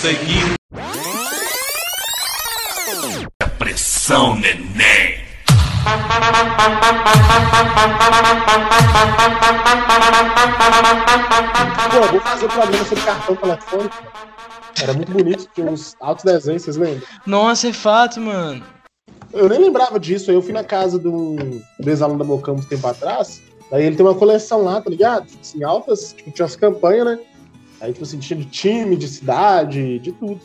[0.00, 0.54] seguir.
[3.58, 5.18] Pressão, neném.
[11.90, 13.96] Pô, vou fazer um programa sobre cartão telefônico.
[14.80, 17.02] Era muito bonito, tinha uns altos desenhos, vocês lembram?
[17.26, 18.64] Nossa, é fato, mano.
[19.32, 22.64] Eu nem lembrava disso, aí eu fui na casa de um ex-aluno da Mocampo um
[22.64, 25.26] tempo atrás, daí ele tem uma coleção lá, tá ligado?
[25.26, 27.18] Tipo Assim, altas, tipo, tinha as campanhas, né?
[27.80, 30.40] Aí, tipo assim, tinha de time, de cidade, de tudo.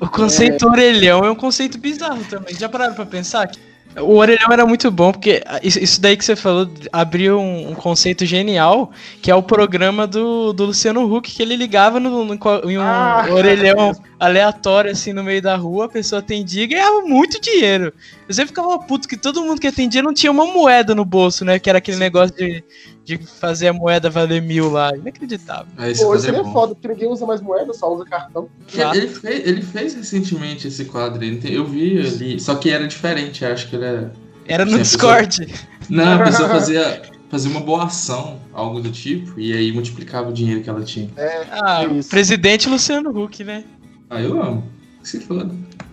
[0.00, 2.54] O conceito orelhão é um conceito bizarro também.
[2.54, 3.50] Já pararam pra pensar?
[3.96, 7.74] O orelhão era muito bom, porque isso isso daí que você falou abriu um, um
[7.74, 12.34] conceito genial, que é o programa do, do Luciano Huck, que ele ligava no, no-
[12.70, 17.00] em um Ah, orelhão aleatório, assim, no meio da rua, a pessoa atendia e ganhava
[17.00, 17.92] muito dinheiro.
[18.28, 21.44] Eu sempre ficava puto que todo mundo que atendia não tinha uma moeda no bolso,
[21.44, 21.58] né?
[21.58, 22.62] Que era aquele negócio de,
[23.04, 24.94] de fazer a moeda valer mil lá.
[24.96, 25.66] Inacreditável.
[25.78, 26.52] É, Pô, isso é aí é bom.
[26.52, 28.48] foda, porque ninguém usa mais moeda, só usa cartão.
[28.72, 31.18] Ele, ele fez, ele fez recentemente esse quadro.
[31.18, 32.40] tem- Eu vi ali.
[32.40, 34.10] Só que era diferente, acho que ele é.
[34.46, 35.68] Era no Sim, a pessoa- Discord.
[35.88, 40.32] Não, a pessoa fazia, fazia uma boa ação, algo do tipo, e aí multiplicava o
[40.32, 41.08] dinheiro que ela tinha.
[41.50, 42.08] Ah, Isso.
[42.10, 43.64] presidente Luciano Huck, né?
[44.08, 44.64] Ah, eu amo.
[45.02, 45.50] Que se foda.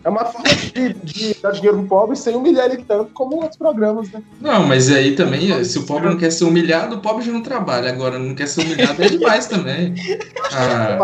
[0.08, 3.58] É uma forma de, de dar dinheiro pro pobre sem humilhar ele tanto como outros
[3.58, 4.24] programas, né?
[4.40, 7.44] Não, mas aí também, se o pobre não quer ser humilhado, o pobre já não
[7.44, 7.90] trabalha.
[7.90, 9.96] Agora, não quer ser humilhado é demais também.
[10.54, 10.98] Ah,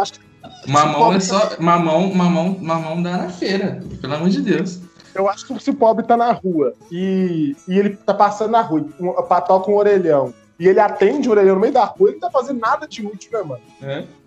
[0.65, 1.51] mamão é só.
[1.59, 3.83] Mamão, mamão, mamão dá na feira.
[3.99, 4.79] Pelo amor de Deus.
[5.13, 8.61] eu acho que se o pobre tá na rua e, e ele tá passando na
[8.61, 12.07] rua, um patol com um orelhão, e ele atende o orelhão no meio da rua,
[12.07, 13.61] ele não tá fazendo nada de útil, né, mano?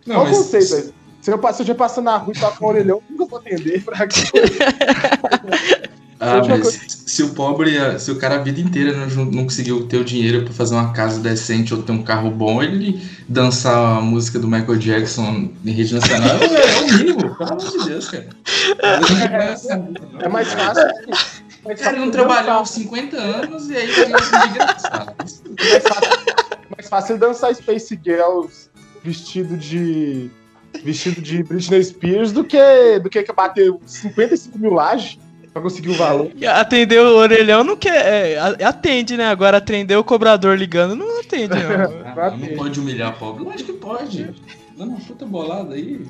[0.06, 0.36] Não, Qual mas.
[0.36, 0.94] conceito, velho?
[1.27, 3.41] Se eu, se eu passando na rua e tocar com o orelhão, eu nunca vou
[3.41, 4.22] atender pra quê?
[6.19, 9.98] Ah, mas se o pobre, se o cara a vida inteira não, não conseguiu ter
[9.98, 14.00] o dinheiro pra fazer uma casa decente ou ter um carro bom, ele dançar a
[14.00, 18.08] música do Michael Jackson em rede nacional é, é o mínimo, pelo amor de Deus,
[18.08, 18.28] cara.
[20.20, 20.84] É mais fácil.
[21.64, 25.14] O cara não trabalhou 50 anos e aí ganhou de graça.
[25.19, 26.25] mais fácil,
[26.75, 28.70] mais fácil ele dançar Space Girls
[29.04, 30.31] vestido de.
[30.82, 35.19] Vestido de Britney Spears do que, do que bater 55 mil lajes
[35.53, 36.31] pra conseguir o valor.
[36.54, 38.34] Atender o orelhão não quer.
[38.34, 39.26] é, atende, né?
[39.26, 42.06] Agora atender o cobrador ligando não atende, não.
[42.16, 43.44] Ah, não pode humilhar pobre?
[43.44, 44.34] Lógico que pode.
[44.76, 46.06] Dando uma puta bolada aí.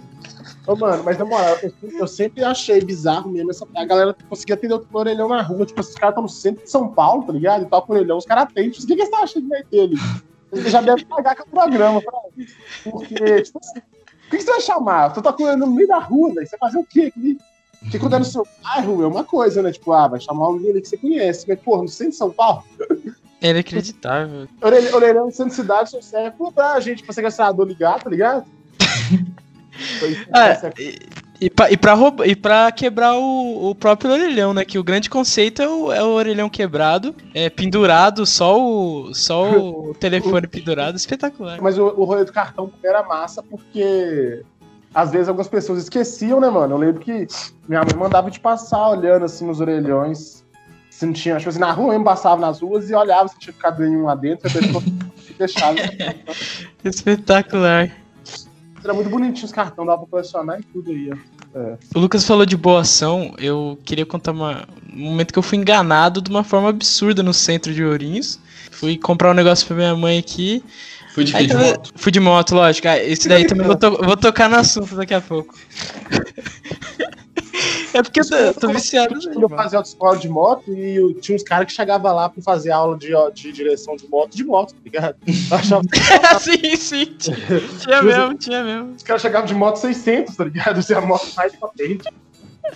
[0.66, 4.54] Ô, mano, mas na moral, eu, eu sempre achei bizarro mesmo essa, a galera conseguir
[4.54, 5.64] atender o orelhão na rua.
[5.64, 7.62] Tipo, esses caras estão no centro de São Paulo, tá ligado?
[7.62, 8.70] E toca o orelhão, os caras atendem.
[8.70, 9.96] O que, que eles estão achando que vai ter ali?
[10.68, 12.18] Já devem pagar com o programa pra.
[12.84, 13.80] Porque, tipo assim,
[14.26, 15.12] o que, que você vai chamar?
[15.12, 16.46] Tu tá ele no meio da rua, velho.
[16.46, 17.12] Você vai fazer o quê?
[17.16, 17.38] aqui?
[17.80, 19.70] Porque quando é no seu bairro, é uma coisa, né?
[19.70, 21.44] Tipo, ah, vai chamar alguém ali que você conhece.
[21.48, 22.64] Mas, porra, no centro de São Paulo,
[23.40, 24.48] É inacreditável.
[24.60, 28.44] orelhão, centro de cidade só serve pra gente, pra sequestrador ligar, tá ligado?
[30.00, 30.98] Foi- Ah, e,
[31.40, 34.64] e, pra, e, pra rouba- e pra quebrar o, o próprio orelhão, né?
[34.64, 39.50] Que o grande conceito é o, é o orelhão quebrado, é pendurado, só o, só
[39.50, 41.58] o telefone pendurado, espetacular.
[41.60, 44.42] Mas o, o rolê do cartão era massa porque
[44.94, 46.74] às vezes algumas pessoas esqueciam, né, mano?
[46.74, 47.26] Eu lembro que
[47.68, 50.44] minha mãe mandava te passar olhando assim nos orelhões.
[50.90, 53.52] Se não tinha, tipo assim, na rua eu passava nas ruas e olhava se tinha
[53.52, 54.82] ficado nenhum lá dentro, pessoa
[55.38, 55.76] deixava.
[56.82, 57.90] Espetacular.
[58.86, 61.76] Era muito bonitinho os cartões, dava pra colecionar e tudo aí, ó.
[61.92, 64.64] O Lucas falou de boa ação, eu queria contar uma,
[64.94, 68.38] um momento que eu fui enganado de uma forma absurda no centro de Ourinhos.
[68.70, 70.62] Fui comprar um negócio pra minha mãe aqui.
[71.14, 71.34] Foi de?
[71.34, 71.92] Aí De tava- moto?
[71.96, 72.86] Fui de moto, lógico.
[72.86, 75.52] Ah, esse daí também vou, to- vou tocar no assunto daqui a pouco.
[77.96, 79.14] É porque eu tô, viciado.
[79.20, 82.42] Quando eu fazia autoescola de moto e eu- tinha uns caras que chegavam lá pra
[82.42, 85.16] fazer aula de, de direção de moto, de moto, tá ligado?
[85.26, 85.82] Eu achava
[86.40, 87.04] sim, sim.
[87.18, 87.36] Tinha,
[87.80, 88.94] tinha mesmo, tinha mesmo.
[88.94, 90.78] Os caras chegavam de moto 600, tá ligado?
[90.78, 92.04] Assim, a moto mais potente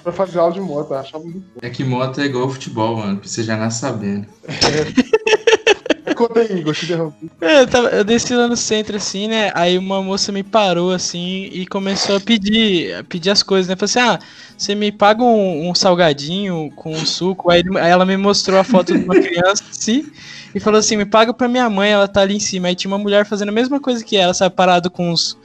[0.02, 0.92] pra fazer aula de moto.
[0.92, 1.60] Eu achava muito bom.
[1.62, 3.18] É que moto é igual futebol, mano.
[3.18, 4.26] Pra você já nasce sabendo.
[6.16, 6.92] Conta aí, Igor, te.
[7.40, 9.50] É, Eu, tava- eu desci lá no centro, assim, né?
[9.54, 13.76] Aí uma moça me parou, assim, e começou a pedir, a pedir as coisas, né?
[13.76, 14.18] Falei assim, ah,
[14.56, 17.50] você me paga um, um salgadinho com um suco?
[17.50, 20.04] Aí, aí ela me mostrou a foto de uma criança, assim,
[20.54, 22.68] e falou assim, me paga pra minha mãe, ela tá ali em cima.
[22.68, 24.54] Aí tinha uma mulher fazendo a mesma coisa que ela, sabe?
[24.54, 25.36] Parado com os,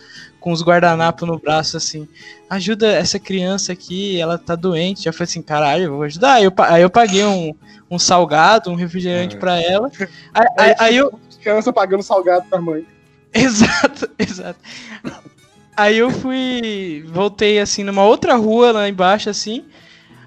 [0.46, 2.08] com os guardanapos no braço, assim.
[2.48, 5.08] Ajuda essa criança aqui, ela tá doente.
[5.08, 6.34] Eu falei assim, caralho, eu vou ajudar.
[6.36, 7.52] Aí eu, aí eu paguei um,
[7.90, 9.90] um salgado, um refrigerante pra ela.
[10.32, 12.86] Aí, aí- aí eu, Criança pagando salgado pra mãe.
[13.34, 14.60] Exato, exato.
[15.76, 17.04] Aí eu fui.
[17.10, 19.66] Voltei assim numa outra rua lá embaixo, assim.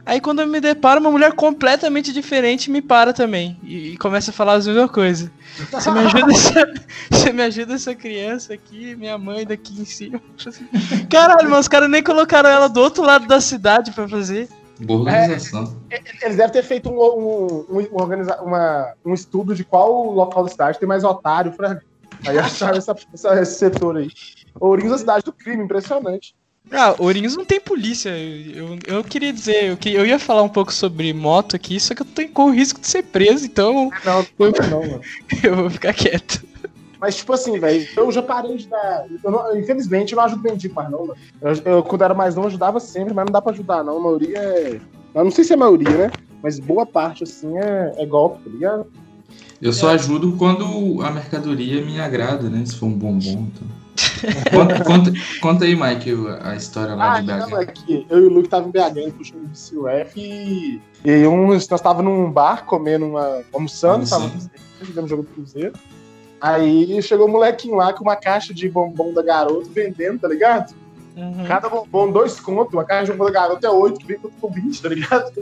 [0.08, 3.58] Aí quando eu me deparo, uma mulher completamente diferente me para também.
[3.62, 5.30] E, e começa a falar as mesmas coisas.
[5.70, 6.72] Você me ajuda essa,
[7.12, 10.18] você me ajuda essa criança aqui, minha mãe daqui em cima.
[11.10, 14.48] Caralho, mas os caras nem colocaram ela do outro lado da cidade pra fazer.
[14.80, 15.76] Boa organização.
[16.22, 20.48] Eles devem ter feito um, um, um, organiza- uma- um estudo de qual local da
[20.50, 21.80] cidade tem mais otário pra.
[22.26, 24.10] Aí acharam essa, essa- esse setor aí.
[24.58, 26.34] Ourinhos é a cidade do crime, impressionante.
[26.70, 28.10] Ah, Ourinhos não tem polícia.
[28.10, 31.94] Eu, eu queria dizer, eu, que- eu ia falar um pouco sobre moto aqui, só
[31.94, 35.00] que eu tô com o risco de ser preso, então Não, não foi não, mano.
[35.42, 36.46] eu vou ficar quieto.
[37.00, 39.06] Mas, tipo assim, velho, eu já parei de dar.
[39.24, 41.14] eu não- infelizmente, eu não ajudo mendigo mais, não, mano.
[41.40, 43.96] Eu, eu, quando era mais novo, eu ajudava sempre, mas não dá pra ajudar, não.
[43.98, 44.80] A maioria é.
[45.14, 46.12] Eu não sei se é a maioria, né?
[46.42, 48.86] Mas boa parte, assim, é, é golpe, tá ligado?
[49.60, 52.64] Eu só ajudo quando a mercadoria me agrada, né?
[52.66, 53.66] Se for um bombom, então.
[54.52, 57.54] Conta, conta, conta aí, Mike, a história lá Ah, de não, BH.
[57.60, 61.26] é que eu e o Luke tava em BH, no show do CUF e, e
[61.26, 63.42] um, nós tava num bar comendo uma.
[63.52, 64.30] almoçando, tava
[64.82, 65.72] vendo jogo do Cruzeiro.
[66.40, 70.72] Aí chegou um molequinho lá com uma caixa de bombom da garoto vendendo, tá ligado?
[71.16, 71.44] Uhum.
[71.48, 74.48] Cada bombom, dois contos, uma caixa de bombom da garoto é oito, que vem com
[74.48, 75.32] 20, tá ligado?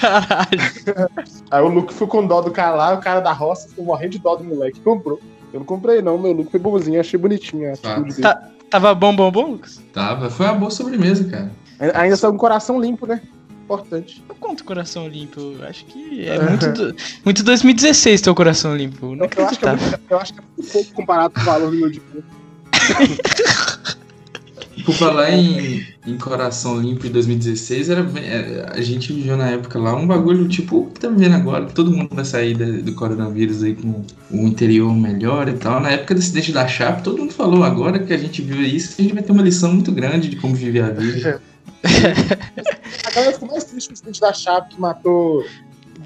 [0.00, 1.10] Caralho.
[1.50, 4.12] Aí o Luke foi com dó do cara lá, o cara da roça ficou morrendo
[4.12, 5.20] de dó do moleque, comprou.
[5.52, 8.14] Eu não comprei não, meu Luke foi bonzinho, achei bonitinho dele.
[8.22, 8.48] Tá.
[8.70, 9.80] Tava bom, bom, bom, Lucas?
[9.92, 11.50] Tava, foi uma boa sobremesa, cara.
[11.94, 13.20] Ainda saiu com o coração limpo, né?
[13.64, 14.22] Importante.
[14.28, 15.56] Eu conto coração limpo.
[15.68, 16.94] Acho que é muito, do-
[17.24, 19.14] muito 2016 teu coração limpo.
[19.16, 19.76] Não Eu, eu acho que é acreditava.
[19.98, 22.24] muito, eu acho que é muito pouco comparado com o valor do meu dinheiro.
[24.84, 29.78] Por falar em, em Coração Limpo em 2016, era, é, a gente viveu na época
[29.78, 32.80] lá um bagulho tipo o que tá vivendo agora, que todo mundo vai sair da-
[32.80, 35.80] do coronavírus aí com o interior melhor e tal.
[35.80, 38.94] Na época desse deixo da chapa, todo mundo falou agora que a gente viu isso,
[38.98, 41.42] a gente vai ter uma lição muito grande de como viver a vida.
[43.04, 45.44] A galera ficou mais triste com o acidente da Chape que matou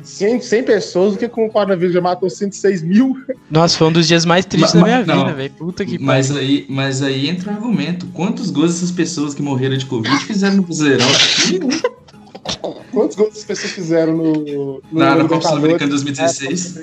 [0.05, 3.17] 100, 100 pessoas do que com o coronavírus já matou 106 mil.
[3.51, 5.51] Nossa, foi um dos dias mais tristes Ma- da minha vida, velho.
[5.55, 9.77] Puta que Mas aí, mas aí entra o argumento: quantos gols essas pessoas que morreram
[9.77, 11.07] de Covid fizeram no Brasileirão?
[12.93, 14.33] Quantos gols as pessoas fizeram no.
[14.33, 15.49] no Na, na Copa?
[15.49, 16.83] Sul-Americana 2016.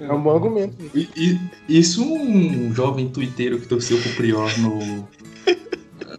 [0.00, 0.74] É um bom argumento.
[0.94, 1.38] E- e-
[1.68, 5.08] isso um jovem tuiteiro que torceu pro Prior no,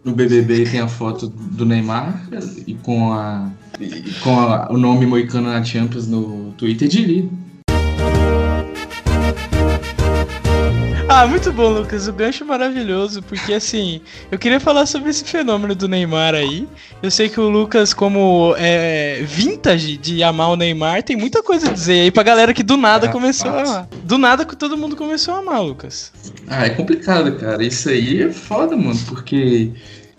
[0.04, 2.28] no BBB e tem a foto do Neymar
[2.66, 3.48] e com, a,
[3.80, 7.24] e com a- o nome moicano na Champions no Twitter diria.
[11.08, 12.08] Ah, muito bom, Lucas.
[12.08, 14.00] O gancho maravilhoso, porque assim,
[14.30, 16.68] eu queria falar sobre esse fenômeno do Neymar aí.
[17.00, 21.70] Eu sei que o Lucas, como é vintage de amar o Neymar, tem muita coisa
[21.70, 23.88] a dizer aí pra galera que do nada É, começou a amar.
[24.02, 26.12] Do nada que todo mundo começou a amar, Lucas.
[26.48, 27.64] Ah, é complicado, cara.
[27.64, 29.70] Isso aí é foda, mano, porque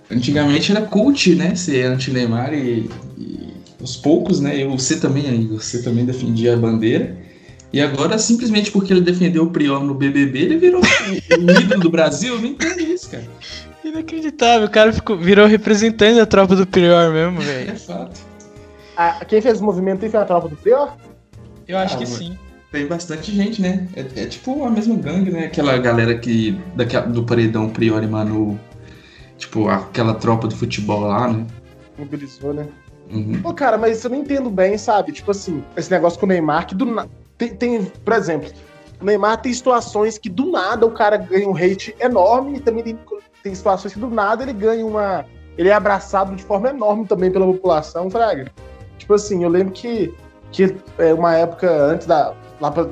[0.09, 1.53] antigamente era cult, né?
[1.53, 3.26] Ser anti-Neymar e, e
[3.87, 4.61] aos poucos, né?
[4.61, 7.15] Eu, você também aí, você também defendia a bandeira.
[7.71, 11.89] E agora, simplesmente porque ele defendeu o Prior no BBB, ele virou o ídolo do
[11.89, 12.35] Brasil.
[12.35, 13.23] Eu não entendo isso, cara.
[13.83, 17.79] Inacreditável, o cara ficou, virou representante da tropa do Prior mesmo, É velho.
[17.79, 18.19] fato.
[18.95, 20.95] Ah, quem fez o movimento aí foi a tropa do Prior?
[21.67, 22.17] Eu acho Ah, que mano.
[22.17, 22.37] sim.
[22.71, 23.87] Tem bastante gente, né?
[23.95, 25.45] É, é tipo a mesma gangue, né?
[25.45, 26.57] Aquela galera que.
[26.75, 28.59] Daquela, do Paredão Prior e Manu.
[29.37, 31.45] Tipo, aquela tropa do futebol lá, né?
[31.97, 32.65] Mobilizou, né?
[33.11, 33.41] Uhum.
[33.41, 35.11] Pô, cara, mas eu não entendo bem, sabe?
[35.11, 37.09] Tipo assim, esse negócio com o Neymar, que do nada.
[37.37, 38.49] Tem, tem, por exemplo,
[39.01, 42.83] o Neymar tem situações que do nada o cara ganha um hate enorme e também
[42.83, 42.99] tem,
[43.43, 45.25] tem situações que do nada ele ganha uma.
[45.57, 48.51] Ele é abraçado de forma enorme também pela população, Fraga.
[48.97, 50.13] Tipo assim, eu lembro que,
[50.51, 52.33] que é, uma época antes da.
[52.59, 52.87] lá pra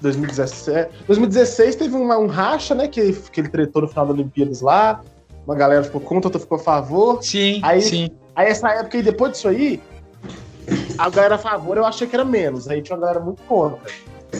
[0.00, 0.90] 2017.
[1.06, 2.86] 2016 teve uma- um racha, né?
[2.88, 5.00] Que, que ele tretou no final das Olimpíadas lá.
[5.46, 7.22] Uma galera ficou contra, outra ficou a favor.
[7.22, 8.10] Sim, Aí- sim.
[8.34, 9.82] Aí essa época aí, depois disso aí,
[10.98, 12.68] a galera a favor eu achei que era menos.
[12.68, 13.90] Aí tinha uma galera muito contra.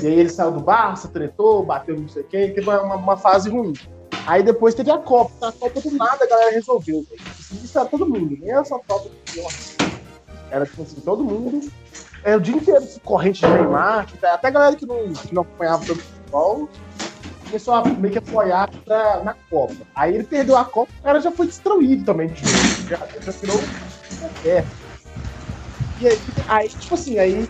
[0.02, 3.48] E aí ele saiu do Barça, tretou, bateu não sei quem, teve uma, uma- fase
[3.48, 3.72] ruim.
[4.26, 5.48] Aí depois teve a Copa.
[5.48, 7.04] A Copa do nada a galera resolveu.
[7.52, 9.10] Isso era todo mundo, nem era só Copa.
[10.50, 11.70] Era tipo assim, todo mundo.
[12.24, 15.42] É o dia inteiro corrente de Neymar, tá- até a galera que não, que não
[15.42, 16.68] acompanhava tanto futebol
[17.54, 19.76] começou a meio que apoiar pra, na Copa.
[19.94, 22.42] Aí ele perdeu a Copa, o cara já foi destruído também de.
[22.88, 23.61] Já, já virou
[24.44, 24.64] é.
[26.00, 26.18] E aí,
[26.49, 27.49] aí, tipo assim, aí.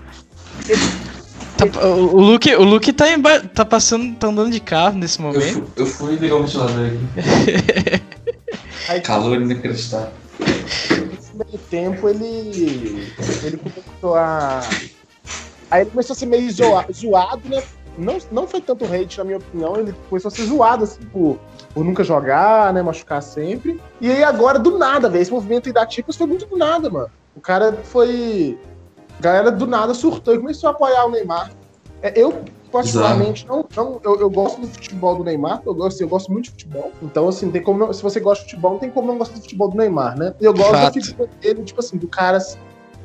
[1.56, 5.18] Tá- o, o Luke, o Luke tá, emba- tá passando, tá andando de carro nesse
[5.18, 5.52] Eu momento.
[5.54, 8.02] fui, eu fui ligar o ventilador aqui.
[8.88, 10.10] aí Calor inacreditável.
[10.38, 13.10] nesse meio tempo ele.
[13.42, 14.60] Ele começou a.
[15.70, 17.62] Aí ele começou a ser meio zoa- zoado, né?
[17.96, 21.38] Não, não foi tanto hate, na minha opinião, ele começou a ser zoado, assim, por,
[21.72, 22.82] por nunca jogar, né?
[22.82, 23.80] Machucar sempre.
[24.00, 26.90] E aí agora, do nada, velho, esse movimento aí da Champions foi muito do nada,
[26.90, 27.08] mano.
[27.36, 28.58] O cara foi.
[29.18, 31.50] A galera do nada surtou e começou a apoiar o Neymar.
[32.02, 36.08] É, eu, particularmente, não, não eu, eu gosto do futebol do Neymar, eu gosto, eu
[36.08, 36.90] gosto muito de futebol.
[37.00, 39.36] Então, assim, tem como não- se você gosta de futebol, não tem como não gostar
[39.36, 40.34] do futebol do Neymar, né?
[40.40, 41.00] Eu gosto da Fato.
[41.00, 42.38] figura dele, tipo assim, do cara.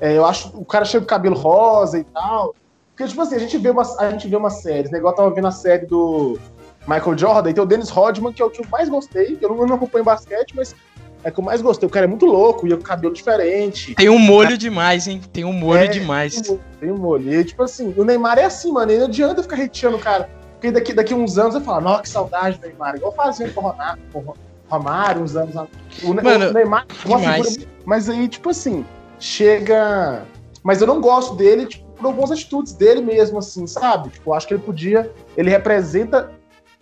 [0.02, 2.56] é, eu acho o cara cheio de cabelo rosa e tal.
[3.00, 4.90] Porque, tipo assim, a gente vê uma, a gente vê uma série?
[4.94, 6.38] Igual eu tava vendo a série do
[6.86, 9.38] Michael Jordan, e tem o Dennis Rodman, que é o que eu mais gostei.
[9.42, 10.76] Eu não, eu não acompanho basquete, mas
[11.24, 11.88] é que eu mais gostei.
[11.88, 13.96] O cara é muito louco, e com cabelo diferente.
[13.96, 15.22] Tem um molho demais, hein?
[15.32, 16.42] Tem um molho É, demais.
[16.42, 17.34] Tem um- Tem um molho.
[17.34, 18.92] E, tipo assim, o Neymar é assim, mano.
[18.92, 20.30] E não adianta ficar hateando o cara.
[20.56, 22.98] Porque daqui, daqui uns anos eu falo, nossa, que saudade do Neymar.
[22.98, 24.34] Igual fazia com o Ronaldo, com o
[24.70, 25.56] Romário, uns anos.
[26.04, 27.48] O, Mano, o Neymar é demais.
[27.48, 27.50] figura.
[27.50, 28.86] muito- Mas aí, tipo assim,
[29.20, 30.24] chega.
[30.62, 34.10] Mas eu não gosto dele, tipo, por algumas atitudes dele mesmo, assim, sabe?
[34.10, 35.12] Tipo, eu acho que ele podia.
[35.38, 36.32] Ele representa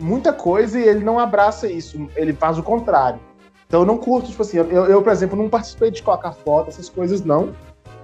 [0.00, 2.08] muita coisa e ele não abraça isso.
[2.16, 3.20] Ele faz o contrário.
[3.66, 6.68] Então eu não curto, tipo assim, eu, eu, por exemplo, não participei de colocar foto,
[6.70, 7.52] essas coisas não.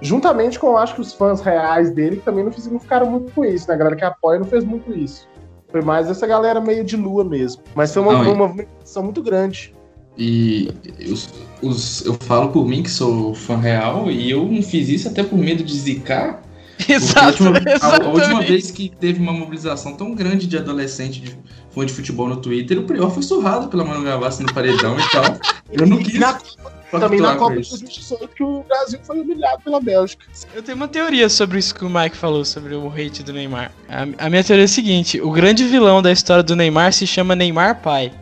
[0.00, 3.10] Juntamente com, eu acho que os fãs reais dele que também não, fiz- não ficaram
[3.10, 3.74] muito com isso, né?
[3.74, 5.26] A galera que apoia não fez muito isso.
[5.70, 7.62] Foi mais essa galera meio de lua mesmo.
[7.74, 9.74] Mas foi uma, Não, uma movimentação muito grande.
[10.18, 10.68] E
[11.10, 11.28] os,
[11.62, 15.22] os- eu falo por mim que sou fã real e eu não fiz isso até
[15.22, 16.42] por medo de zicar.
[16.76, 20.56] Porque a Exato, última, a- a última vez que teve uma mobilização tão grande de
[20.58, 21.36] adolescente de
[21.70, 25.10] fã de futebol no Twitter, o Prior foi surrado pela Manu Gavassi no paredão e
[25.10, 25.24] tal.
[25.72, 26.38] Eu não quis na-
[26.90, 27.70] também na Copa de isso.
[27.78, 30.24] 2018 que o Brasil foi humilhado pela Bélgica.
[30.54, 33.72] Eu tenho uma teoria sobre isso que o Mike falou, sobre o hate do Neymar.
[33.88, 37.04] A, a minha teoria é a seguinte: o grande vilão da história do Neymar se
[37.06, 38.12] chama Neymar Pai.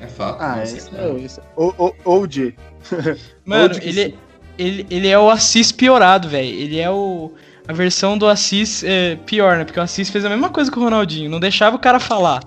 [0.00, 0.38] É fato.
[0.40, 1.02] Ah, esse cara.
[1.10, 1.40] é esse.
[1.56, 2.54] Ou, de.
[3.44, 4.14] Mano, ele,
[4.58, 6.48] ele, ele é o Assis piorado, velho.
[6.48, 7.32] Ele é o.
[7.68, 9.64] A versão do Assis é, pior, né?
[9.64, 11.30] Porque o Assis fez a mesma coisa que o Ronaldinho.
[11.30, 12.42] Não deixava o cara falar.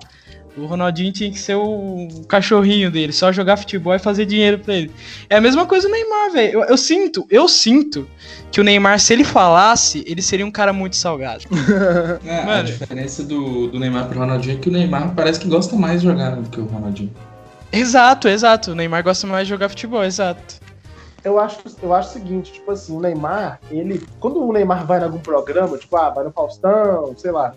[0.56, 4.74] O Ronaldinho tinha que ser o cachorrinho dele, só jogar futebol e fazer dinheiro pra
[4.74, 4.90] ele.
[5.28, 6.52] É a mesma coisa o Neymar, velho.
[6.52, 8.08] Eu, eu sinto, eu sinto
[8.50, 11.44] que o Neymar, se ele falasse, ele seria um cara muito salgado.
[12.24, 15.76] É, a diferença do, do Neymar pro Ronaldinho é que o Neymar parece que gosta
[15.76, 17.10] mais de jogar do que o Ronaldinho.
[17.72, 18.72] Exato, exato.
[18.72, 20.60] O Neymar gosta mais de jogar futebol, exato.
[21.24, 24.06] Eu acho, eu acho o seguinte, tipo assim, o Neymar, ele.
[24.18, 27.52] Quando o Neymar vai em algum programa, tipo, ah, vai no Faustão, sei lá,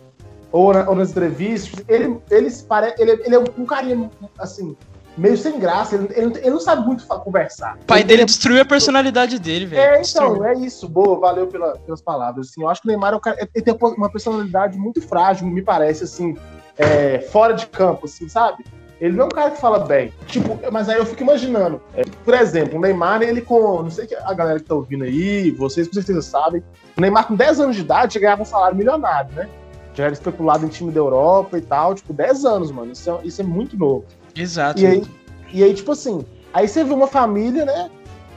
[0.51, 4.75] ou, na- ou nas entrevistas, ele, ele, se pare, ele, ele é um carinha, assim,
[5.17, 7.77] meio sem graça, ele, ele, não- ele não sabe muito conversar.
[7.81, 9.81] O pai Ele- dele destruiu a personalidade dele, velho.
[9.81, 10.33] É, Destruiu.
[10.35, 10.87] então, é isso.
[10.89, 12.49] Boa, valeu pela- pelas palavras.
[12.49, 15.47] Assim, eu acho que o Neymar é um cara, ele tem uma personalidade muito frágil,
[15.47, 16.35] me parece, assim,
[16.77, 18.63] é, fora de campo, assim, sabe?
[19.03, 20.13] Ele não é um cara que fala bem.
[20.27, 21.81] Tipo, mas aí eu fico imaginando.
[21.93, 23.83] é, por exemplo, o Neymar, ele com.
[23.83, 26.63] Não sei que a galera que tá ouvindo aí, vocês com certeza sabem.
[26.97, 29.49] O Neymar, com 10 anos de idade, já ganhava um salário milionário, né?
[29.93, 31.93] Já era especulado em time da Europa e tal.
[31.93, 32.93] Tipo, 10 anos, mano.
[32.93, 34.05] Isso é, isso é muito novo.
[34.33, 34.79] Exato.
[34.79, 35.03] E aí,
[35.51, 37.91] e aí, tipo assim, aí você vê uma família, né?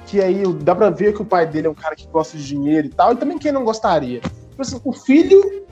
[0.08, 2.44] Que aí dá pra ver que o pai dele é um cara que gosta de
[2.44, 4.18] dinheiro e tal, e também quem não gostaria.
[4.18, 5.64] Tipo assim, o filho.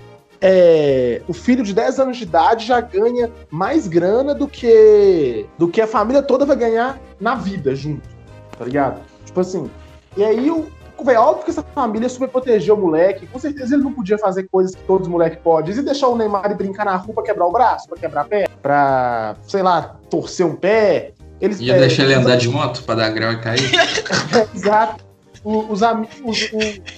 [0.46, 5.68] É, o filho de 10 anos de idade já ganha mais grana do que do
[5.68, 8.06] que a família toda vai ganhar na vida junto,
[8.58, 9.00] tá ligado?
[9.24, 9.70] Tipo assim,
[10.16, 10.66] e aí o
[11.04, 13.26] Véi, óbvio que essa família super protegeu o moleque.
[13.26, 15.74] Com certeza ele não podia fazer coisas que todos os moleques podem.
[15.76, 18.24] E deixar o Neymar ir brincar na rua pra quebrar o braço, pra quebrar a
[18.24, 21.12] pé, pra, sei lá, torcer um pé.
[21.40, 23.70] Eles, Ia é, deixar ele andar de moto pra dar grau e cair?
[24.54, 25.04] Exato.
[25.42, 26.50] O- Os amigos.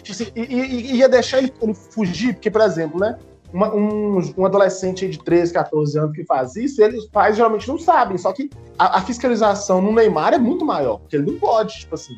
[0.09, 3.17] assim, e- e- e ia deixar ele, ele fugir, porque, por exemplo, né?
[3.57, 7.67] Uma- um, um adolescente de 13, 14 anos que faz isso, eles, os pais geralmente
[7.67, 8.19] não sabem.
[8.19, 11.95] Só que a, a fiscalização no Neymar é muito maior, porque ele não pode, tipo
[11.95, 12.17] assim.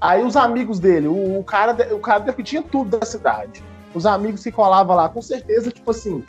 [0.00, 3.62] Aí os amigos dele, o, o cara, o cara que tinha tudo da cidade.
[3.94, 6.22] Os amigos que colavam lá, com certeza, tipo assim,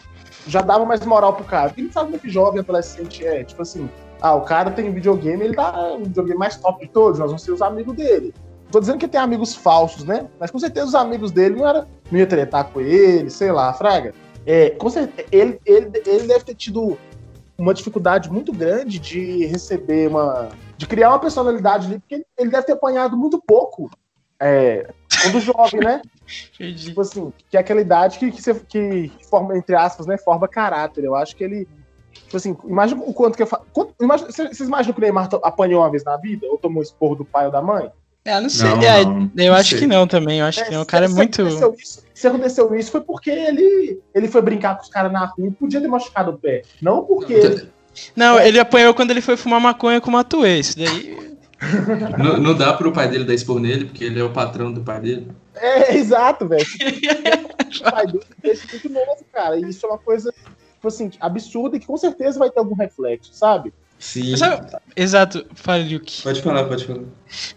[0.47, 1.67] já dava mais moral pro cara.
[1.67, 3.89] Porque ele sabe como que jovem adolescente é, tipo assim,
[4.21, 7.43] ah, o cara tem videogame, ele dá um videogame mais top de todos, nós vamos
[7.43, 8.33] ser os amigos dele.
[8.71, 10.27] Tô dizendo que tem amigos falsos, né?
[10.39, 13.73] Mas com certeza os amigos dele não, era, não ia tretar com ele, sei lá,
[13.73, 14.13] Fraga.
[14.47, 16.97] É, com certeza, ele, ele, ele deve ter tido
[17.57, 20.47] uma dificuldade muito grande de receber uma.
[20.77, 23.91] de criar uma personalidade ali, porque ele, deve ter apanhado muito pouco
[24.39, 24.89] é,
[25.21, 26.01] quando jovem, né?
[26.55, 26.85] Entendi.
[26.85, 30.47] Tipo assim, que é aquela idade que, que, você- que forma, entre aspas, né, forma
[30.47, 31.03] caráter.
[31.03, 31.67] Eu acho que ele.
[32.13, 33.63] Tipo assim, imagina o quanto que eu faço.
[34.01, 36.47] Imagina, vocês imaginam que o Neymar apanhou uma vez na vida?
[36.47, 37.91] Ou tomou esporro do pai ou da mãe?
[38.25, 38.69] É, não sei.
[38.69, 39.79] Não, é, não, eu não acho sei.
[39.79, 40.39] que não também.
[40.39, 40.81] Eu acho que não.
[40.81, 41.47] O cara é muito.
[41.47, 45.47] Isso, se aconteceu isso foi porque ele, ele foi brincar com os caras na rua
[45.49, 46.63] e podia ter machucado o pé.
[46.81, 47.33] Não porque.
[47.33, 47.69] ele-
[48.15, 50.59] Não, ele apanhou quando ele foi fumar maconha com o Matuê.
[50.59, 51.15] Isso daí.
[52.17, 54.81] Não, não dá pro pai dele dar expor nele, porque ele é o patrão do
[54.81, 55.27] pai dele.
[55.55, 56.63] É, exato, velho.
[56.63, 59.57] o pai dele deixa muito novo, cara.
[59.59, 60.31] E isso é uma coisa,
[60.75, 63.73] tipo assim, absurda e que com certeza vai ter algum reflexo, sabe?
[63.99, 64.37] Sim.
[64.37, 66.21] Sabe- Exato, fale, Luke.
[66.23, 67.01] Pode falar, pode falar.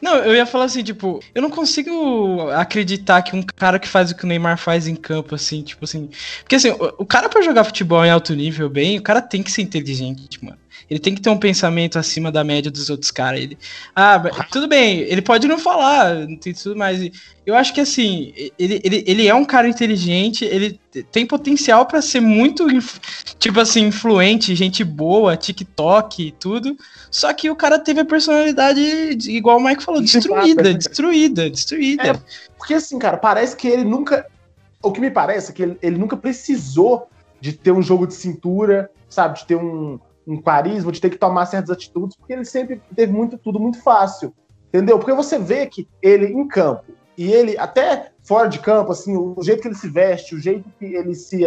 [0.01, 4.11] Não, eu ia falar assim, tipo, eu não consigo acreditar que um cara que faz
[4.11, 6.11] o que o Neymar faz em campo, assim, tipo assim.
[6.41, 9.43] Porque assim, o, o cara pra jogar futebol em alto nível bem, o cara tem
[9.43, 10.59] que ser inteligente, mano.
[10.89, 13.41] Ele tem que ter um pensamento acima da média dos outros caras.
[13.41, 13.59] Ele,
[13.95, 14.21] ah,
[14.51, 17.11] tudo bem, ele pode não falar, não tem tudo mais.
[17.45, 20.79] Eu acho que assim, ele, ele, ele é um cara inteligente, ele
[21.11, 22.67] tem potencial pra ser muito,
[23.39, 26.77] tipo assim, influente, gente boa, TikTok e tudo.
[27.11, 30.75] Só que o cara teve a personalidade, de- igual o Mike falou, destruída, é.
[30.75, 32.23] destruída, destruída.
[32.57, 34.27] Porque assim, cara, parece que ele nunca.
[34.83, 37.09] O que me parece é que ele, ele nunca precisou
[37.41, 39.39] de ter um jogo de cintura, sabe?
[39.39, 43.13] De ter um, um carisma, de ter que tomar certas atitudes, porque ele sempre teve
[43.13, 44.33] muito, tudo muito fácil.
[44.69, 44.99] Entendeu?
[44.99, 46.85] Porque você vê que ele em campo,
[47.19, 50.41] e ele até fora de campo, assim, o, o jeito que ele se veste, o
[50.41, 51.45] jeito que ele se.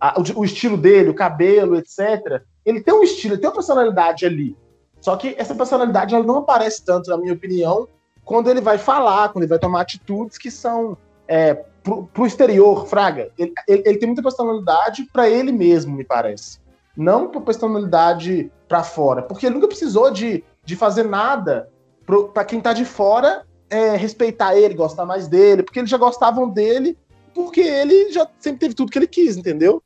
[0.00, 2.42] a- o, o estilo dele, o cabelo, etc.
[2.64, 4.54] Ele tem um estilo, ele tem uma personalidade ali.
[5.00, 7.88] Só que essa personalidade ela não aparece tanto, na minha opinião,
[8.24, 10.96] quando ele vai falar, quando ele vai tomar atitudes que são
[11.26, 13.30] é, pro, pro exterior, Fraga.
[13.38, 16.60] Ele, ele- ele tem muita personalidade para ele mesmo, me parece.
[16.98, 19.22] Não por personalidade para fora.
[19.22, 21.68] Porque ele nunca precisou de, de fazer nada
[22.34, 26.48] para quem tá de fora é, respeitar ele, gostar mais dele, porque eles já gostavam
[26.48, 26.98] dele,
[27.32, 29.80] porque ele já sempre teve tudo que ele quis, entendeu?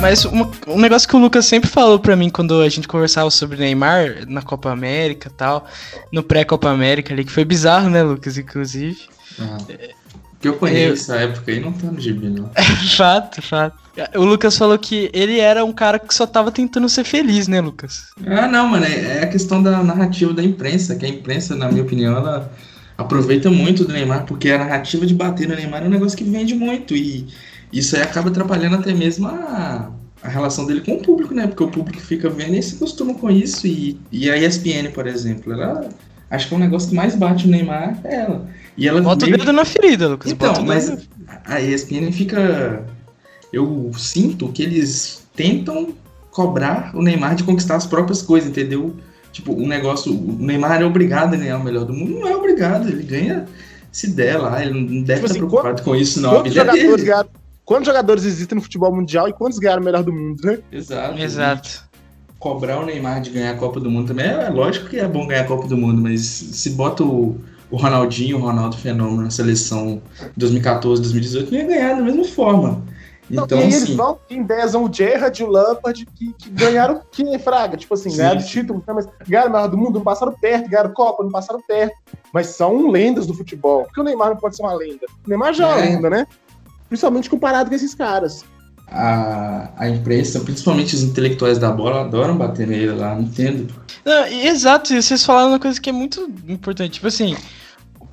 [0.00, 3.30] Mas uma- um negócio que o Lucas sempre falou pra mim quando a gente conversava
[3.30, 5.66] sobre Neymar na Copa América e tal,
[6.12, 8.98] no pré-Copa América ali, que foi bizarro, né, Lucas, inclusive.
[9.40, 9.56] Ah.
[10.40, 12.50] Que eu conheço Eu- essa época aí não tá no gibi, não.
[12.96, 13.76] fato, fato.
[14.14, 17.60] O Lucas falou que ele era um cara que só tava tentando ser feliz, né,
[17.60, 18.08] Lucas?
[18.26, 21.70] Ah, não, mano, é é a questão da narrativa da imprensa, que a imprensa, na
[21.70, 22.52] minha opinião, ela
[22.98, 26.24] aproveita muito do Neymar, porque a narrativa de bater no Neymar é um negócio que
[26.24, 27.26] vende muito, e
[27.72, 29.90] isso aí acaba atrapalhando até mesmo a,
[30.22, 31.46] a relação dele com o público, né?
[31.46, 35.06] Porque o público fica vendo e se acostuma com isso, e, e a ESPN, por
[35.06, 35.88] exemplo, ela
[36.30, 38.46] acho que é o negócio que mais bate no Neymar é ela.
[38.76, 40.30] E ela Bota o meio- dedo na ferida, Lucas.
[40.30, 40.98] então, o mas na-
[41.46, 42.84] a ESPN fica.
[43.52, 45.94] Eu sinto que eles tentam
[46.30, 48.94] cobrar o Neymar de conquistar as próprias coisas, entendeu?
[49.32, 50.12] Tipo, o negócio.
[50.12, 52.18] O Neymar é obrigado a ganhar o melhor do mundo.
[52.20, 53.46] Não é obrigado, ele ganha
[53.90, 54.62] se der lá.
[54.62, 56.30] Ele não deve Tipo estar assim, preocupado com isso, não.
[56.34, 57.28] Quantos é jogadores, ganharam,
[57.64, 60.58] quantos jogadores existem no futebol mundial e quantos ganharam o melhor do mundo, né?
[60.70, 61.18] Exato.
[61.18, 61.86] Exato.
[62.38, 65.26] Cobrar o Neymar de ganhar a Copa do Mundo também é lógico que é bom
[65.26, 69.30] ganhar a Copa do Mundo, mas se bota o, o Ronaldinho, o Ronaldo Fenômeno na
[69.30, 70.00] seleção
[70.36, 72.82] 2014, 2018, não ia ganhar da mesma forma.
[73.28, 73.96] Então, e aí eles assim.
[73.96, 77.76] vão e embezam o Gerrard e o Lampard, que, que ganharam que Fraga?
[77.76, 78.46] Tipo assim, Sim, ganharam sim.
[78.46, 81.96] título, mas ganharam o melhor do mundo, não passaram perto, ganharam Copa, não passaram perto.
[82.32, 83.82] Mas são lendas do futebol.
[83.84, 85.06] Por que o Neymar não pode ser uma lenda?
[85.26, 85.90] O Neymar já é uma É.
[85.90, 86.26] lenda, né?
[86.88, 88.44] Principalmente comparado com esses caras.
[88.86, 93.74] A, a imprensa, principalmente os intelectuais da bola, adoram bater nele lá, não entendo.
[94.04, 96.92] Não, exato, e vocês falaram uma coisa que é muito importante.
[96.94, 97.36] Tipo assim,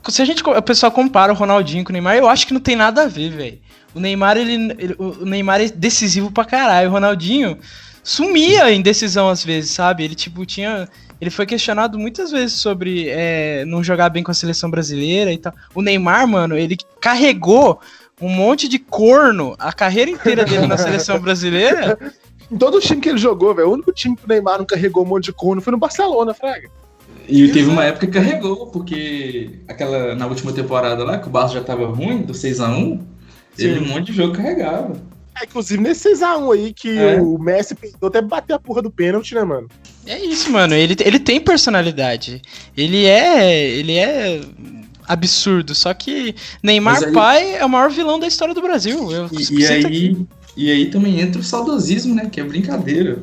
[0.10, 2.62] se a gente, o pessoal compara o Ronaldinho com o Neymar, eu acho que não
[2.62, 3.60] tem nada a ver, velho.
[3.94, 6.90] O Neymar, ele, ele- o Neymar é decisivo pra caralho.
[6.90, 7.58] O Ronaldinho
[8.04, 10.04] sumia em decisão às vezes, sabe?
[10.04, 10.90] Ele, tipo, tinha.
[11.22, 15.38] Ele foi questionado muitas vezes sobre é, não jogar bem com a seleção brasileira e
[15.38, 15.54] tal.
[15.74, 17.80] O Neymar, mano, ele carregou
[18.24, 21.98] um monte de corno a carreira inteira dele na seleção brasileira.
[22.52, 24.66] Em todo o time que ele jogou, velho, o único time que o Neymar não
[24.66, 26.70] carregou um monte de corno foi no Barcelona, Fraga.
[27.28, 31.54] E teve uma época que carregou, porque aquela na última temporada lá, que o Barça
[31.56, 33.00] já tava ruim, do 6x1,
[33.56, 34.94] teve um monte de jogo carregava.
[35.42, 37.20] É, inclusive nesse 6x1 aí que É.
[37.20, 39.68] o Messi tentou até bater a porra do pênalti, né, mano?
[40.06, 40.76] É isso, mano.
[40.76, 42.42] Ele, ele tem personalidade.
[42.78, 43.70] Ele é.
[43.70, 44.42] Ele é
[45.08, 45.74] absurdo.
[45.76, 49.12] Só que Neymar aí- pai é o maior vilão da história do Brasil.
[49.12, 49.86] Eu E, e aqui.
[49.86, 50.18] aí,
[50.58, 52.28] e aí também entra o saudosismo, né?
[52.32, 53.20] Que é brincadeira.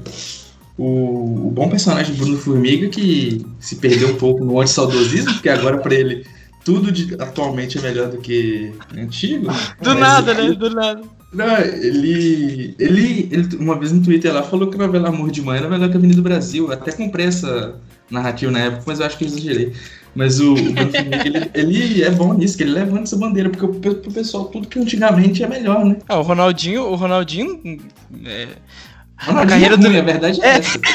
[0.78, 5.76] O, o bom personagem Bruno Formiga, que se perdeu um pouco no anti-saudosismo, porque agora
[5.78, 6.26] pra ele
[6.64, 9.46] tudo de- atualmente é melhor do que antigo.
[9.82, 10.54] Do nada, ele- né?
[10.54, 11.02] Do nada.
[11.32, 15.58] Não, ele, ele, ele uma vez no Twitter lá falou que novela Amor de Mãe
[15.58, 16.66] era melhor que a Avenida Brasil.
[16.66, 17.74] Eu até comprei essa
[18.10, 19.72] narrativa na época, mas eu acho que eu exagerei.
[20.14, 23.66] Mas o, o Formiga, ele, ele é bom nisso, que ele levanta essa bandeira, porque
[23.78, 25.96] pro, pro pessoal tudo que antigamente é melhor, né?
[26.08, 27.60] Ah, o Ronaldinho, o Ronaldinho.
[28.26, 28.48] é,
[29.18, 30.58] Ronaldinho carreira é do- ruim, a verdade é, É.
[30.58, 30.80] essa.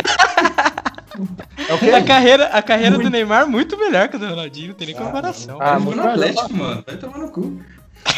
[1.69, 1.89] É o quê?
[1.91, 3.09] a carreira, a carreira do.
[3.09, 5.57] Neymar é muito melhor que a do Ronaldinho, não tem nem Ah, comparação.
[5.61, 6.13] Ah, Ah, muito no melhor.
[6.13, 6.83] Atlético, mano.
[6.85, 7.61] Vai tomar no cu.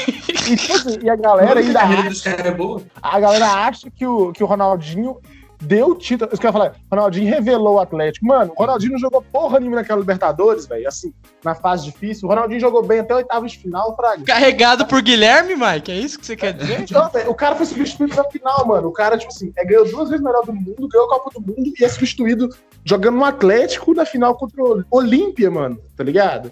[0.07, 2.81] E, tipo assim, e a Era galera a ainda carreira acha, desse cara é boa.
[3.01, 5.17] a galera acha que o, que o Ronaldinho
[5.61, 6.29] deu título.
[6.33, 8.25] Os caras falaram, Ronaldinho revelou o Atlético.
[8.25, 10.87] Mano, o Ronaldinho não jogou porra nenhuma naquela Libertadores, velho.
[10.87, 12.27] Assim, na fase difícil.
[12.27, 14.23] O Ronaldinho jogou bem até oitavas de final, Fraga.
[14.23, 15.91] Carregado por Guilherme, Mike?
[15.91, 16.85] É isso que você quer dizer?
[16.91, 18.87] Não, véio, o cara foi substituído na final, mano.
[18.87, 21.41] O cara, tipo assim, é, ganhou duas vezes melhor do mundo, ganhou a Copa do
[21.41, 22.49] Mundo e é substituído
[22.83, 25.79] jogando no Atlético na final contra o Olímpia, mano.
[25.95, 26.51] Tá ligado?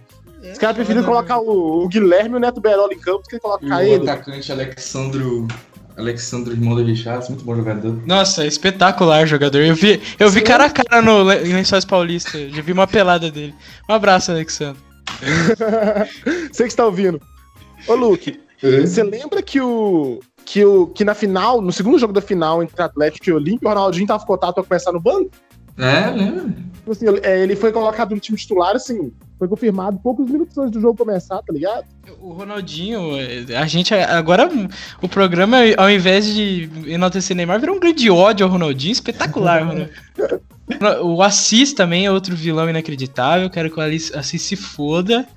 [0.51, 3.35] Os caras preferiram colocar o, o Guilherme e o Neto Berola em campo do que
[3.35, 4.07] E colocar o ele.
[4.07, 5.47] atacante Alexandro.
[5.97, 8.01] Alexandro, irmão do Richard, muito bom jogador.
[8.05, 9.59] Nossa, é espetacular jogador.
[9.59, 12.37] Eu vi, eu vi cara a cara no Lençóis Paulista.
[12.49, 13.55] Já vi uma pelada dele.
[13.89, 14.81] Um abraço, Alexandre.
[16.51, 17.21] Você que está ouvindo.
[17.87, 20.19] Ô, Luke, você lembra que o.
[20.43, 23.69] Que, o, que na final, no segundo jogo da final entre Atlético e Olímpia, o
[23.69, 25.31] Ronaldinho tava cotado pra começar no banco?
[25.75, 26.43] É, lembra?
[26.75, 30.71] Tipo assim, é, ele foi colocado no time titular, assim, foi confirmado poucos minutos antes
[30.71, 31.85] do jogo começar, tá ligado?
[32.21, 34.49] O Ronaldinho, eh, a gente agora
[35.01, 39.89] o programa, ao invés de enaltecer Neymar, virou um grande ódio ao Ronaldinho, espetacular, Ronaldinho.
[41.03, 45.27] O Assis também é outro vilão inacreditável, quero que o Assis Assis se foda,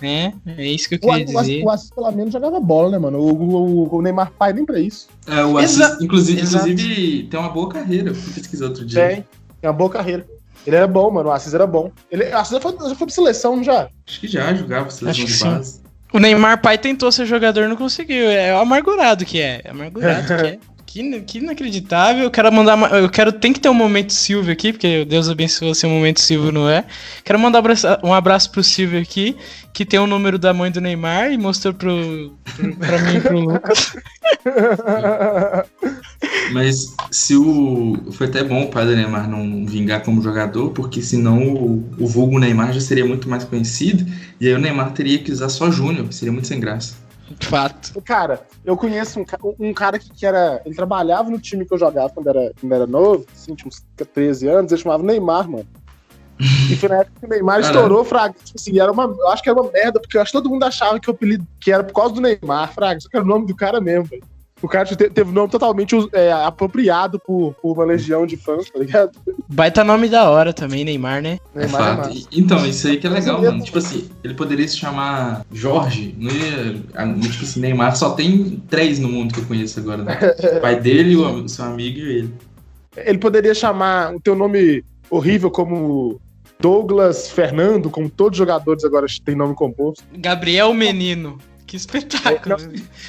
[0.00, 0.32] né?
[0.44, 1.62] É isso que eu O, queria o, dizer.
[1.64, 3.18] o Assis, pelo menos, jogava bola, né, mano?
[3.18, 5.08] O, o, o Neymar pai nem pra isso.
[5.26, 8.08] É, o Assis, Exa- inclusive, inclusive, tem uma boa carreira.
[8.10, 9.00] Eu fui pesquisar outro dia.
[9.08, 9.16] Tem.
[9.60, 10.26] Tem uma boa carreira.
[10.66, 11.28] Ele era bom, mano.
[11.28, 11.90] O Assis era bom.
[12.10, 13.88] Ele, o Assis já foi, já foi pra seleção, não já?
[14.06, 15.44] Acho que já jogava seleção Acho que de sim.
[15.44, 15.82] base.
[16.12, 18.28] O Neymar pai tentou ser jogador, não conseguiu.
[18.28, 19.62] É o amargurado que é.
[19.64, 20.58] É amargurado que é.
[20.92, 22.24] Que, que inacreditável.
[22.24, 22.78] Eu quero mandar.
[22.92, 23.32] Eu quero.
[23.32, 26.68] Tem que ter um momento Silvio aqui, porque Deus abençoe se o momento Silvio não
[26.68, 26.84] é.
[27.24, 27.62] Quero mandar
[28.04, 29.34] um abraço, um pro Silvio aqui,
[29.72, 33.20] que tem o número da mãe do Neymar e mostrou pro, pro, pra mim e
[33.22, 33.96] pro Lucas.
[36.52, 37.96] Mas se o.
[38.12, 42.06] Foi até bom o pai do Neymar não vingar como jogador, porque senão o, o
[42.06, 44.04] vulgo Neymar já seria muito mais conhecido.
[44.38, 47.00] E aí o Neymar teria que usar só Júnior, seria muito sem graça.
[47.38, 48.00] De fato.
[48.02, 49.24] Cara, eu conheço um,
[49.58, 50.60] um cara que, que era.
[50.64, 53.84] Ele trabalhava no time que eu jogava quando era, quando era novo, assim, tinha uns
[54.12, 55.66] 13 anos, ele chamava Neymar, mano.
[56.70, 57.76] E foi na época que o Neymar Caralho.
[57.76, 58.34] estourou, Fraga.
[58.42, 60.50] Tipo assim, era uma, eu acho que era uma merda, porque eu acho que todo
[60.50, 63.00] mundo achava que o apelido que era por causa do Neymar, Fraga.
[63.00, 64.24] Só que era o nome do cara mesmo, velho.
[64.62, 68.70] O cara te- teve o nome totalmente é, apropriado por, por uma legião de fãs,
[68.70, 69.10] tá ligado?
[69.48, 71.38] Baita nome da hora também, Neymar, né?
[71.54, 72.16] É Neymar fato.
[72.16, 73.62] E- então, isso aí que é legal, mano.
[73.64, 76.14] Tipo assim, ele poderia se chamar Jorge.
[76.16, 76.80] Não ia.
[76.94, 80.18] ah, Tipo assim, Neymar só tem três no mundo que eu conheço agora, né?
[80.56, 82.34] O pai dele, o seu amigo e ele.
[82.96, 86.20] Ele poderia chamar o teu nome horrível como
[86.60, 90.04] Douglas Fernando, como todos os jogadores agora têm nome composto.
[90.16, 91.38] Gabriel Menino.
[91.72, 92.56] Que espetáculo.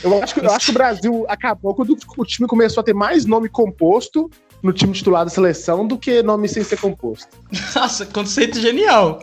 [0.02, 2.94] Eu acho, que, eu acho que o Brasil acabou quando o time começou a ter
[2.94, 7.28] mais nome composto no time titular da seleção do que nome sem ser composto.
[7.76, 9.20] Nossa, conceito genial.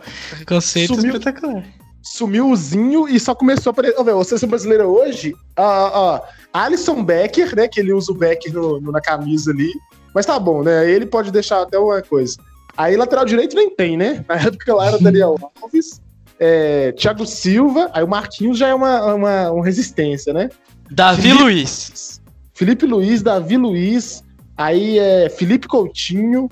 [0.47, 1.13] Conceito Sumiu.
[1.17, 1.65] espetacular.
[2.03, 4.05] Sumiu o Zinho e só começou a aparecer.
[4.05, 6.17] Velho, a seleção brasileira hoje, a,
[6.53, 7.67] a Alisson Becker, né?
[7.67, 9.73] Que ele usa o Becker no- no- na camisa ali.
[10.15, 10.91] Mas tá bom, né?
[10.91, 12.37] Ele pode deixar até uma coisa.
[12.77, 14.23] Aí lateral direito nem tem, né?
[14.29, 15.99] Na época lá era o Daniel Alves,
[16.41, 20.49] é, Thiago Silva, aí o Marquinhos já é uma, uma, uma resistência, né?
[20.91, 22.21] Davi Felipe- Luiz.
[22.55, 24.25] Felipe Luiz, Davi Luiz,
[24.57, 26.49] aí é Felipe Coutinho.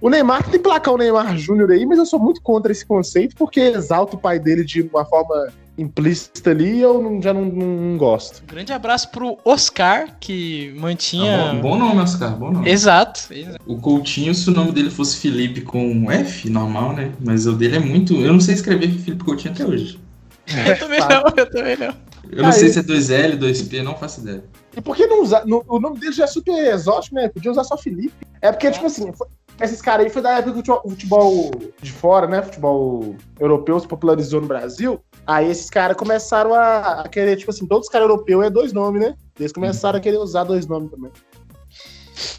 [0.00, 2.86] O Neymar tem que placar o Neymar Júnior aí, mas eu sou muito contra esse
[2.86, 7.32] conceito porque exalta o pai dele de uma forma implícita ali e eu não- já
[7.34, 8.42] não, não- gosto.
[8.42, 11.50] Um grande abraço pro Oscar, que mantinha.
[11.50, 12.68] Ah, bom, bom nome, Oscar, bom nome.
[12.70, 13.22] Exato.
[13.32, 13.58] exato.
[13.66, 17.12] O Coutinho, se o nome dele fosse Felipe com F, normal, né?
[17.20, 18.14] Mas o dele é muito.
[18.20, 19.98] Eu não sei escrever Felipe Coutinho até hoje.
[20.66, 21.94] Eu também não, eu também não.
[22.30, 24.42] Eu não Ah, sei se é 2L, 2P, não faço ideia.
[24.76, 25.44] E por que não usar?
[25.46, 27.28] no- o nome dele já é super exótico, né?
[27.28, 28.14] Podia usar só Felipe.
[28.40, 29.26] É porque, tipo assim, foi-
[29.60, 32.42] esses caras aí foi da época que o futebol- o de fora, né?
[32.42, 35.00] Futebol europeu se popularizou no Brasil.
[35.26, 38.72] Aí esses caras começaram a, a querer, tipo assim, todos os caras europeus é dois
[38.72, 39.14] nomes, né?
[39.38, 41.10] Eles começaram a querer usar dois nomes também.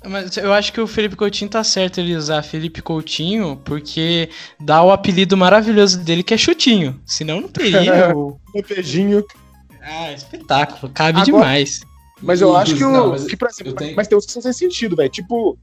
[0.05, 4.29] Mas eu acho que o Felipe Coutinho tá certo ele usar Felipe Coutinho, porque
[4.59, 6.99] dá o apelido maravilhoso dele que é chutinho.
[7.05, 8.37] Senão não teria o.
[8.55, 9.23] Um beijinho.
[9.81, 10.91] Ah, espetáculo.
[10.93, 11.79] Cabe Agora- demais.
[12.21, 12.91] Mas eu acho que o.
[12.91, 15.09] Não, mas que, exemplo, tenho- Mas tem uns que são sem sentido, velho.
[15.09, 15.57] Tipo,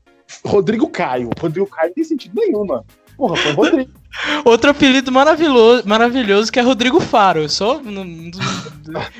[0.45, 1.31] Rodrigo Caio.
[1.39, 2.85] Rodrigo Caio não tem sentido nenhum, mano.
[3.17, 3.91] Porra, foi Rodrigo.
[4.45, 7.41] Outro apelido maravilhoso, maravilhoso que é Rodrigo Faro.
[7.41, 7.83] Eu sou.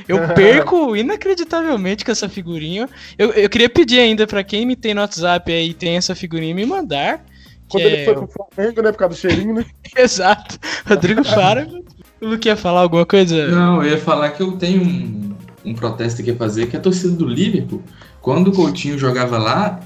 [0.09, 2.89] Eu perco inacreditavelmente com essa figurinha.
[3.19, 6.15] Eu, eu queria pedir ainda pra quem me tem no WhatsApp aí e tem essa
[6.15, 7.25] figurinha me mandar.
[7.69, 8.93] Quando que ele é- foi pro Flamengo, né?
[8.93, 9.67] Por causa do cheirinho, né?
[9.97, 10.59] Exato.
[10.87, 11.85] Rodrigo Faro.
[12.21, 13.49] O Luke ia falar alguma coisa?
[13.49, 16.79] Não, eu ia falar que eu tenho um, um protesto aqui a fazer, que é
[16.79, 17.83] a torcida do Liverpool.
[18.23, 19.81] Quando o Coutinho jogava lá,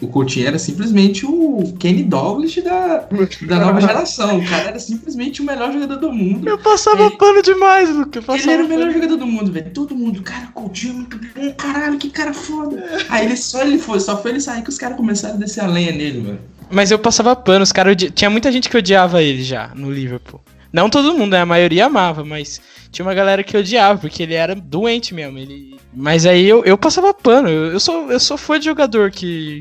[0.00, 3.06] o Coutinho era simplesmente o Kenny Douglas da,
[3.46, 4.38] da nova geração.
[4.38, 6.48] O cara era simplesmente o melhor jogador do mundo.
[6.48, 8.18] Eu passava Ele- pano demais, Luca.
[8.18, 8.92] Ele era o melhor pano.
[8.92, 9.70] jogador do mundo, velho.
[9.72, 12.84] Todo mundo, cara, Coutinho é muito bom, caralho, que cara foda.
[13.08, 15.62] Aí ele só ele foi, só foi ele sair que os caras começaram a descer
[15.62, 16.38] a lenha nele, mano.
[16.70, 20.40] Mas eu passava pano, os caras Tinha muita gente que odiava ele já no Liverpool.
[20.74, 21.40] Não todo mundo, né?
[21.40, 22.60] A maioria amava, mas
[22.90, 25.38] tinha uma galera que odiava, porque ele era doente mesmo.
[25.38, 25.78] Ele...
[25.92, 27.48] Mas aí eu, eu passava pano.
[27.48, 29.60] Eu, eu sou, eu sou fã de jogador que.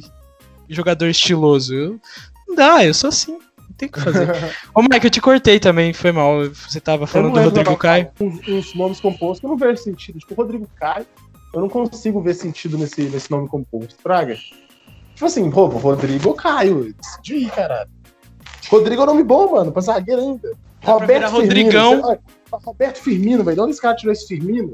[0.67, 1.71] Jogador estiloso.
[1.71, 1.99] Eu,
[2.47, 3.33] não dá, eu sou assim.
[3.33, 4.27] Não tem o que fazer.
[4.73, 6.49] Ô, Mike, eu te cortei também, foi mal.
[6.49, 8.09] Você tava falando do Rodrigo Caio.
[8.19, 10.17] Uns, uns nomes compostos que eu não vejo sentido.
[10.17, 11.05] Tipo, o Rodrigo Caio,
[11.53, 13.97] eu não consigo ver sentido nesse, nesse nome composto.
[14.01, 14.35] Praga.
[15.13, 16.91] Tipo assim, pô, Rodrigo Caio.
[16.95, 17.91] Decidi caralho.
[18.67, 20.62] Rodrigo é um nome bom, mano, pra zagueiro ainda.
[21.07, 21.91] Virar Rodrigão.
[21.91, 22.19] Firmino.
[22.51, 23.55] Roberto Firmino, velho.
[23.55, 24.73] De onde esse cara tirou esse Firmino?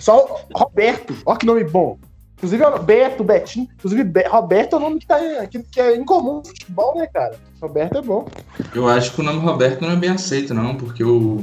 [0.00, 1.14] Só Roberto.
[1.26, 1.98] Ó que nome bom.
[2.36, 3.68] Inclusive, ó, Beto, Betinho.
[3.76, 5.18] Inclusive, Be- Roberto é um nome que, tá,
[5.50, 7.36] que, que é incomum no futebol, né, cara?
[7.60, 8.26] Roberto é bom.
[8.74, 11.42] Eu acho que o nome Roberto não é bem aceito, não, porque o,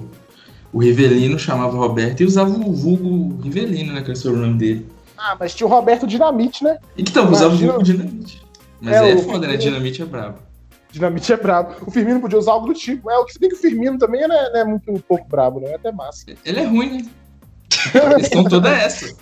[0.72, 4.00] o Rivelino chamava Roberto e usava o vulgo Rivelino, né?
[4.00, 4.90] Que era o sobrenome dele.
[5.18, 6.78] Ah, mas tinha o Roberto Dinamite, né?
[6.98, 8.42] Então, usava o Imagina- vulgo Dinamite.
[8.82, 9.58] Mas É, é, o- foda, né?
[9.58, 10.38] Dinamite é brabo.
[10.96, 11.76] Dinamite é brabo.
[11.86, 13.12] O Firmino podia usar algo do tipo.
[13.12, 15.28] É, o que se bem que o Firmino também né, não é muito um pouco
[15.28, 15.72] brabo, né?
[15.72, 16.26] É até massa.
[16.46, 17.10] Ele é ruim, né?
[18.16, 19.14] Eles são toda essa.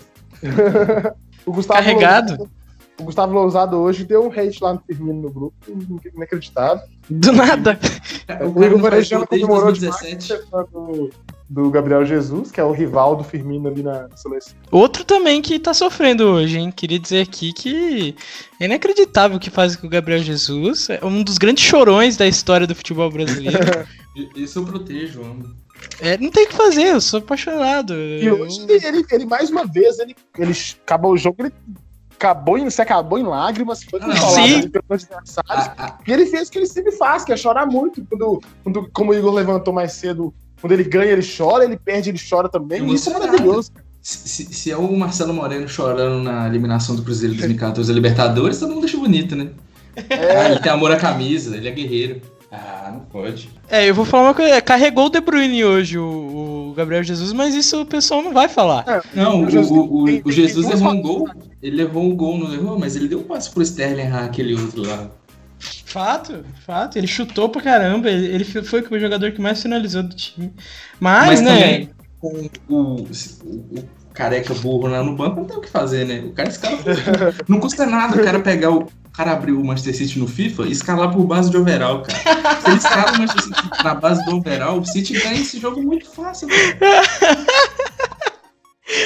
[1.46, 2.30] O Gustavo Carregado.
[2.30, 2.50] Lousado,
[2.98, 5.54] o Gustavo Lousado hoje deu um hate lá no Firmino no grupo.
[6.14, 6.82] Inacreditável.
[7.10, 7.78] Do nada.
[8.40, 10.24] O O Igor desde comemorou demais 2017.
[10.24, 10.64] ser fã
[11.54, 14.54] do, Gabriel Jesus, que é o rival do Firmino ali na seleção.
[14.70, 16.70] Outro também que tá sofrendo hoje, hein?
[16.70, 18.14] Queria dizer aqui que
[18.60, 20.88] é inacreditável o que faz com o Gabriel Jesus.
[20.90, 23.86] É um dos grandes chorões da história do futebol brasileiro.
[24.34, 25.54] Isso eu protejo, amo.
[26.00, 27.94] É, não tem o que fazer, eu sou apaixonado.
[27.94, 31.52] E Eu- hoje ele, ele, ele, mais uma vez, ele, ele acabou o jogo, ele
[32.16, 35.36] acabou em, se acabou em lágrimas, foi Ah, ali pelos adversários.
[35.48, 38.04] Ah, ah, E ele fez o que ele sempre faz, que é chorar muito.
[38.06, 42.10] Quando, quando, como o Igor levantou mais cedo, quando ele ganha, ele chora, ele perde,
[42.10, 42.82] ele chora também.
[42.88, 43.70] E isso é maravilhoso.
[44.00, 48.58] se, se- se é o Marcelo Moreno chorando na eliminação do Cruzeiro 2014 da Libertadores,
[48.58, 49.48] todo mundo acha bonito, né?
[50.10, 52.20] Ah, ele tem amor à camisa, ele é guerreiro.
[52.50, 53.48] Ah, não pode.
[53.68, 54.60] É, eu vou falar uma coisa.
[54.60, 58.48] Carregou o De Bruyne hoje, o, o Gabriel Jesus, mas isso o pessoal não vai
[58.48, 58.84] falar.
[58.86, 61.28] É, Não, o, Jesus- o- o- o Jesus errou um gol.
[61.62, 64.54] Ele errou um gol, não errou, mas ele deu um passe pro Sterling errar aquele
[64.54, 65.08] outro lá.
[65.94, 66.96] Fato, fato.
[66.98, 68.10] Ele chutou pra caramba.
[68.10, 70.52] Ele, ele foi o jogador que mais finalizou do time.
[70.98, 71.54] Mas, Mas né?
[71.60, 72.28] também, com
[72.68, 76.18] o, o- o careca burro lá no banco, não tem o que fazer, né?
[76.26, 76.78] O cara escala.
[77.46, 78.78] Não custa nada o cara pegar o.
[78.82, 82.60] O cara abrir o Manchester City no FIFA e escalar por base de overall, cara.
[82.60, 85.80] Se ele escala o Manchester City na base do overall, o City ganha esse jogo
[85.80, 87.02] muito fácil, cara.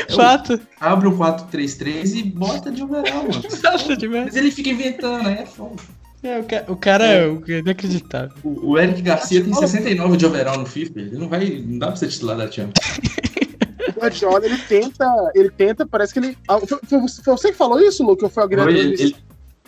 [0.16, 0.58] Fato.
[0.80, 3.42] Abre o 4-3-3 e bota de overall, mano.
[3.98, 4.24] Demais.
[4.24, 5.76] Mas ele fica inventando, aí é foda.
[6.22, 8.36] É, o, ca- o cara é o- inacreditável.
[8.42, 11.62] O, o Eric Garcia tem 69 de overall no FIFA, ele não vai.
[11.64, 12.72] Não dá pra ser titular da Champions.
[13.96, 16.38] O Guardiola, ele tenta, ele tenta, parece que ele.
[16.46, 18.22] Ah, Foi, foi você- foi você que falou isso, Luke?
[18.22, 19.16] Ou foi alguém Foi, da ele, ele,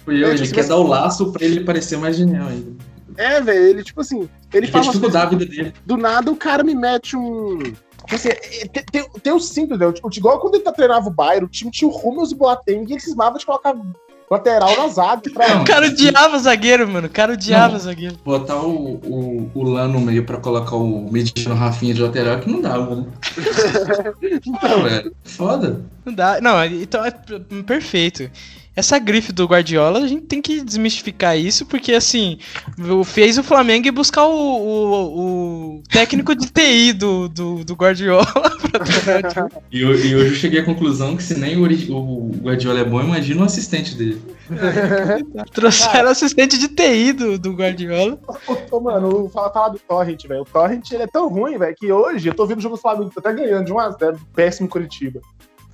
[0.05, 2.47] foi eu, É, ele tipo, quer se dar o laço pra ele parecer mais genial
[2.49, 2.71] ainda.
[3.17, 5.73] É, velho, ele, tipo assim, ele Ele quer fala dificultar a vida dele.
[5.85, 7.59] do nada o cara me mete um.
[7.59, 9.93] Tipo assim, é, tem, tem, tem o simples, né?
[10.15, 12.85] Igual quando ele tá treinava o Bayern, o time tinha o Rummels e o Boateng
[12.89, 13.75] e ele cismava de colocar
[14.31, 15.23] lateral na zaga.
[15.33, 15.61] Pra...
[15.61, 17.09] O cara odiava zagueiro, mano.
[17.09, 17.81] O cara odiava Não.
[17.81, 18.16] zagueiro.
[18.25, 22.40] Botar o, o, o Lan no meio pra colocar o Mediano Rafinha de lateral é
[22.40, 23.05] que não dava, né?
[24.47, 25.81] Então, velho, foda.
[26.05, 26.40] Não dá.
[26.40, 27.11] Não, então é
[27.66, 28.31] perfeito.
[28.76, 32.38] Essa grife do Guardiola, a gente tem que desmistificar isso, porque assim,
[32.78, 37.74] o- fez o Flamengo ir buscar o, o, o técnico de TI do, do, do
[37.74, 39.61] Guardiola o.
[39.72, 42.85] E, eu- e hoje eu cheguei à conclusão que se nem o, o Guardiola é
[42.85, 44.22] bom, imagina o assistente dele.
[45.52, 48.18] Trouxeram assistente de TI do, do Guardiola.
[48.70, 50.42] Ô, mano, fala, fala do Torrent, velho.
[50.42, 52.80] O Torrent ele é tão ruim, velho, que hoje eu tô vendo o jogo do
[52.80, 55.20] Flamengo, tá até ganhando de 1x0, péssimo Curitiba.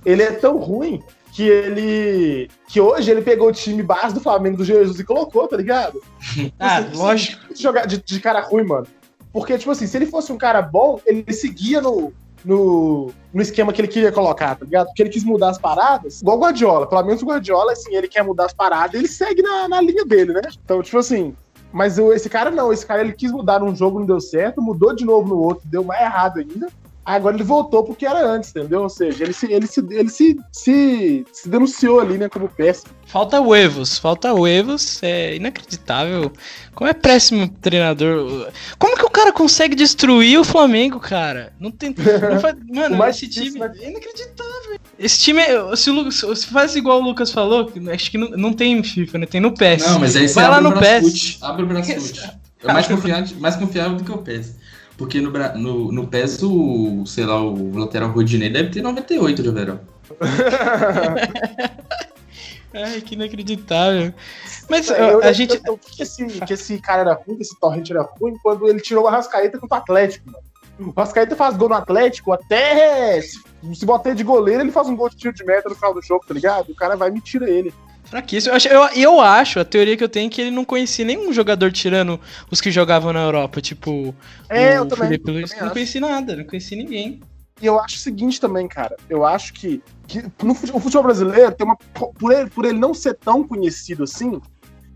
[0.05, 1.01] Ele é tão ruim
[1.37, 2.49] que ele.
[2.67, 6.01] que hoje ele pegou o time base do Flamengo do Jesus e colocou, tá ligado?
[6.59, 7.53] Ah, Assim, lógico.
[7.53, 8.87] de jogar de, de cara ruim, mano.
[9.31, 12.11] Porque, tipo assim, se ele fosse um cara bom, ele seguia no,
[12.43, 14.87] no, no esquema que ele queria colocar, tá ligado?
[14.87, 16.87] Porque ele quis mudar as paradas, igual o Guardiola.
[16.87, 20.03] Pelo menos o Guardiola, assim, ele quer mudar as paradas, ele segue na, na linha
[20.05, 20.41] dele, né?
[20.65, 21.35] Então, tipo assim.
[21.71, 24.95] Mas esse cara não, esse cara ele quis mudar num jogo, não deu certo, mudou
[24.95, 26.69] de novo no outro, deu mais errado ainda.
[27.07, 28.81] Agora ele voltou porque era antes, entendeu?
[28.81, 32.91] Ou seja, ele se, ele se, ele se, se, se denunciou ali, né, como péssimo.
[33.05, 36.29] Falta huevos, falta huevos, é inacreditável.
[36.75, 38.51] Como é péssimo treinador.
[38.77, 41.53] Como que o cara consegue destruir o Flamengo, cara?
[41.57, 41.95] Não tem.
[41.97, 43.73] Não faz- mano, esse difícil, time né?
[43.79, 44.79] é inacreditável.
[44.99, 48.31] Esse time, é- se, o Lucas, se faz igual o Lucas falou, acho que não,
[48.31, 49.25] não tem FIFA, né?
[49.25, 49.87] Tem no PES.
[49.87, 51.37] Não, mas aí você Vai lá abre no o PES.
[51.41, 52.31] Abre o Brasfoot.
[52.63, 54.55] É mais confiável, mais confiável do que o PES.
[54.97, 59.49] Porque no, no, no PES, o, sei lá, o lateral Rodinei deve ter 98 de
[59.49, 59.79] overall.
[62.73, 64.13] Ai, que inacreditável.
[64.69, 65.59] Mas eu, a eu- gente.
[65.65, 68.79] eu, que esse, que esse cara era ruim, que esse Torrent era ruim, quando ele
[68.81, 70.43] tirou o Arrascaeta contra o Atlético, mano.
[70.79, 73.39] O Arrascaeta faz gol no Atlético, até se,
[73.73, 76.01] se botar de goleiro, ele faz um gol de tiro de meta no final do
[76.03, 76.69] jogo, tá ligado?
[76.71, 77.73] O cara vai e me tira ele.
[78.09, 78.51] Fraquíssimo.
[78.53, 81.03] Eu acho, eu, eu acho, a teoria que eu tenho é que ele não conhecia
[81.03, 83.59] nenhum jogador tirando os que jogavam na Europa.
[83.61, 84.15] Tipo,
[84.49, 85.09] É, o eu também.
[85.09, 85.49] Felipe eu Luiz.
[85.49, 87.19] também Não conheci nada, não conheci ninguém.
[87.61, 88.95] E eu acho o seguinte também, cara.
[89.09, 91.75] Eu acho que, que no fute- o futebol brasileiro tem uma.
[91.75, 94.39] Por ele, por ele não ser tão conhecido assim,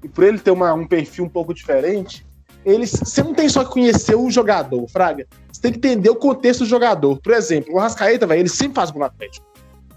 [0.03, 2.25] e por ele ter uma- um perfil um pouco diferente,
[2.63, 5.25] eles, você não tem só que conhecer o jogador, Fraga.
[5.51, 7.19] Você tem que entender o contexto do jogador.
[7.19, 9.45] Por exemplo, o Rascaeta, velho, ele sempre faz gol no Atlético.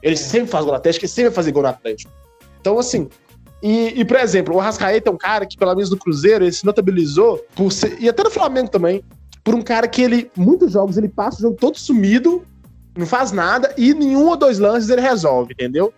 [0.02, 2.10] Ele sempre faz gol no Atlético, ele sempre vai fazer gol no Atlético.
[2.64, 3.10] Então, assim.
[3.62, 6.52] E, e, por exemplo, o Rascaeta é um cara que, pelo menos no Cruzeiro, ele
[6.52, 7.98] se notabilizou por ser.
[8.00, 9.04] E até no Flamengo também.
[9.42, 10.30] Por um cara que ele.
[10.34, 12.42] Muitos jogos ele passa o jogo todo sumido,
[12.96, 15.92] não faz nada e em um ou dois lances ele resolve, entendeu?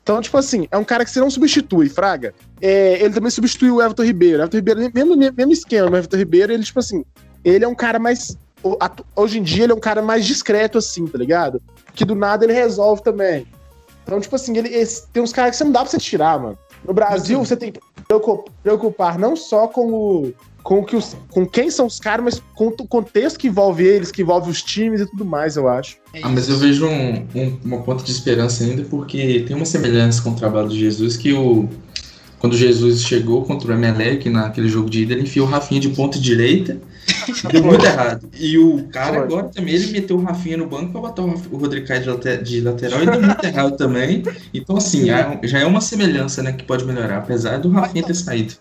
[0.00, 2.32] Então, tipo assim, é um cara que você não substitui, Fraga.
[2.60, 4.38] É, ele também substituiu o Everton Ribeiro.
[4.38, 7.04] O Everton Ribeiro, mesmo, mesmo esquema, o Everton Ribeiro, ele, tipo assim,
[7.44, 8.36] ele é um cara mais.
[9.16, 11.60] Hoje em dia, ele é um cara mais discreto, assim, tá ligado?
[11.94, 13.44] Que do nada ele resolve também.
[14.02, 16.38] Então, tipo assim, ele, esse- tem uns caras que você não dá pra você tirar,
[16.40, 16.58] mano.
[16.86, 20.32] No Brasil, você tem que preocu- preocupar não só com o.
[20.62, 24.12] Com, que os, com quem são os caras, mas com o contexto que envolve eles,
[24.12, 25.96] que envolve os times e tudo mais, eu acho.
[26.22, 30.22] Ah, mas eu vejo um, um- uma ponta de esperança ainda, porque tem uma semelhança
[30.22, 31.68] com o trabalho de Jesus, que o
[32.42, 35.90] quando Jesus chegou contra o Emelec naquele jogo de ida, ele enfiou o Rafinha de
[35.90, 36.76] ponta direita,
[37.52, 38.28] deu muito errado.
[38.36, 39.22] E o cara Foi.
[39.22, 42.42] agora também, ele meteu o Rafinha no banco pra botar o Rodrigo Caio de, late-
[42.42, 44.24] de lateral e deu muito errado também.
[44.52, 48.14] Então, assim, é- já é uma semelhança, né, que pode melhorar, apesar do Rafinha ter
[48.14, 48.54] saído.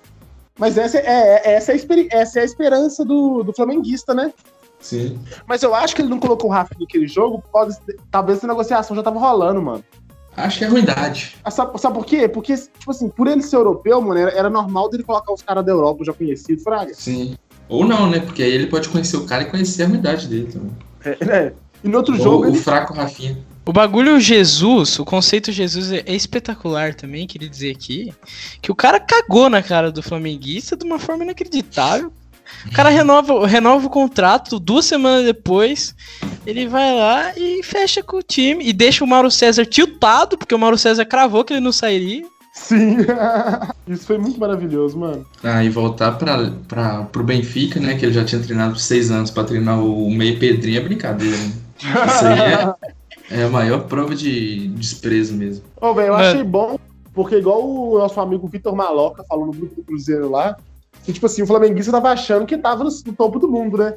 [0.60, 1.02] Mas essa é,
[1.44, 4.32] é- essa é, a, experi- essa é a esperança do, do flamenguista, né?
[4.80, 5.17] Sim.
[5.48, 7.76] Mas eu acho que ele não colocou o Rafinha naquele jogo, pode,
[8.12, 9.84] talvez essa negociação já tava rolando, mano.
[10.36, 11.36] Acho que é ruindade.
[11.44, 12.28] Ah, Sabe, sabe por quê?
[12.28, 15.65] Porque, tipo assim, por ele ser europeu, mano, era, era normal dele colocar os caras
[15.65, 16.94] da Europa já conhecidos, Fraga.
[16.94, 17.36] Sim.
[17.67, 18.20] Ou não, né?
[18.20, 20.72] Porque aí ele pode conhecer o cara e conhecer a ruindade dele também.
[21.04, 21.54] É, é.
[21.84, 23.38] E no outro Ou jogo, o ele, fraco Rafinha.
[23.65, 28.13] O bagulho Jesus, o conceito Jesus é é espetacular também, queria dizer aqui,
[28.62, 32.12] que o cara cagou na cara do flamenguista de uma forma inacreditável.
[32.67, 35.95] O cara renova, renova o contrato, duas semanas depois,
[36.45, 40.54] ele vai lá e fecha com o time e deixa o Mauro César tiltado, porque
[40.54, 42.23] o Mauro César cravou que ele não sairia.
[42.54, 42.97] sim.
[43.88, 45.25] Isso foi muito maravilhoso, mano.
[45.43, 47.95] Ah, e voltar pra, pra, pro Benfica, né?
[47.97, 51.36] Que ele já tinha treinado por seis anos pra treinar o meio Pedrinho é brincadeira,
[51.36, 51.51] né?
[51.80, 52.75] Isso aí é,
[53.41, 55.63] é a maior prova de desprezo mesmo.
[55.82, 56.25] Ô, velho, eu Mano.
[56.25, 56.77] achei bom,
[57.13, 60.56] porque igual o nosso amigo Vitor Maloca falou no grupo do Cruzeiro lá,
[61.04, 63.95] que, tipo assim, o flamenguista tava achando que tava no, no topo do mundo, né?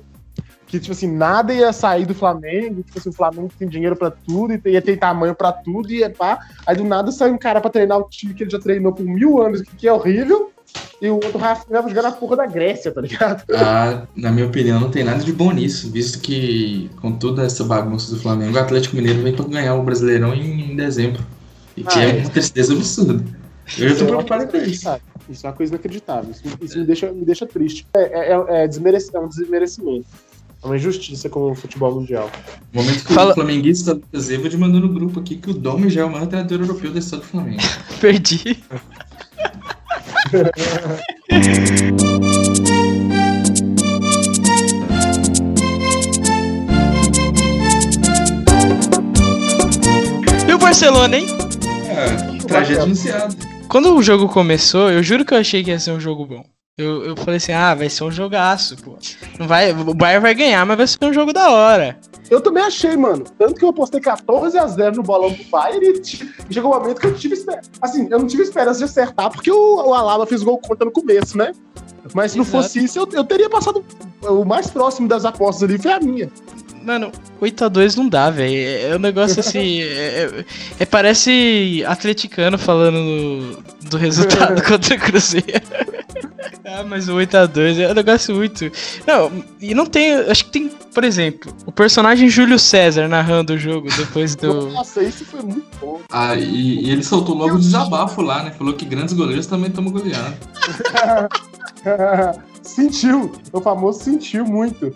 [0.66, 4.10] Que, tipo assim, nada ia sair do Flamengo, tipo assim, o Flamengo tem dinheiro pra
[4.10, 6.38] tudo, e tem- ia ter tamanho pra tudo, e pá.
[6.66, 9.04] Aí do nada sai um cara pra treinar o time que ele já treinou por
[9.04, 10.50] mil anos, que, é horrível,
[11.00, 13.44] e o outro Rafinha vai jogar na porra da Grécia, tá ligado?
[13.54, 17.62] Ah, na minha opinião, não tem nada de bom nisso, visto que com toda essa
[17.62, 21.22] bagunça do Flamengo, o Atlético Mineiro vem pra ganhar o Brasileirão em, em dezembro.
[21.76, 22.20] E que Ah, é é.
[22.22, 23.22] uma tristeza absurda.
[23.78, 24.56] Eu já tô preocupado com isso.
[24.56, 25.02] inacreditável.
[25.28, 26.30] Isso é uma coisa inacreditável.
[26.30, 27.86] Isso, isso me, deixa, me deixa triste.
[27.94, 30.06] É, é, é, desmerece- é um desmerecimento.
[30.62, 32.30] É uma injustiça com o futebol mundial.
[32.72, 35.90] No momento que Fala- o flamenguista Lucas Evald mandou no grupo aqui que o Domi
[35.90, 37.60] já é o maior treinador europeu da história do Flamengo.
[38.00, 38.62] Perdi.
[50.48, 51.26] E o Barcelona, hein?
[51.88, 53.34] É, tragédia anunciada.
[53.74, 56.44] Quando o jogo começou, eu juro que eu achei que ia ser um jogo bom.
[56.78, 58.96] Eu, eu falei assim, ah, vai ser um jogaço, pô.
[59.36, 61.98] Não vai, o Bayern vai ganhar, mas vai ser um jogo da hora.
[62.30, 63.24] Eu também achei, mano.
[63.36, 66.00] Tanto que eu apostei 14 a 0 no bolão do Bayern
[66.48, 67.68] e chegou um momento que eu tive esperança.
[67.82, 70.92] Assim, eu não tive esperança de acertar, porque o, o Alaba fez gol contra no
[70.92, 71.50] começo, né?
[72.14, 72.62] Mas se não Exato.
[72.62, 73.84] fosse isso, eu, eu teria passado.
[74.22, 76.30] O mais próximo das apostas ali foi a minha.
[76.84, 78.54] Mano, 8x2 não dá, velho.
[78.54, 79.80] É, é um negócio assim.
[79.82, 80.44] é, é-
[80.80, 85.46] é- parece atleticano falando no- do resultado contra o Cruzeiro.
[86.66, 88.70] ah, mas o 8x2 é um negócio muito.
[89.06, 90.12] Não, e não tem.
[90.14, 94.70] Acho que tem, por exemplo, o personagem Júlio César narrando o jogo depois do.
[94.70, 96.00] Nossa, isso foi muito bom.
[96.10, 98.50] Ah, e, e ele soltou logo o desabafo lá, né?
[98.50, 100.36] Falou que grandes goleiros também tomam goleado.
[102.62, 103.32] sentiu.
[103.52, 104.94] O famoso sentiu muito.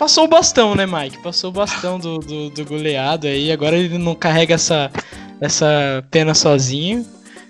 [0.00, 1.18] Passou o bastão, né, Mike?
[1.18, 3.52] Passou o bastão do, do, do goleado aí.
[3.52, 4.90] Agora ele não carrega essa,
[5.38, 7.04] essa pena sozinho.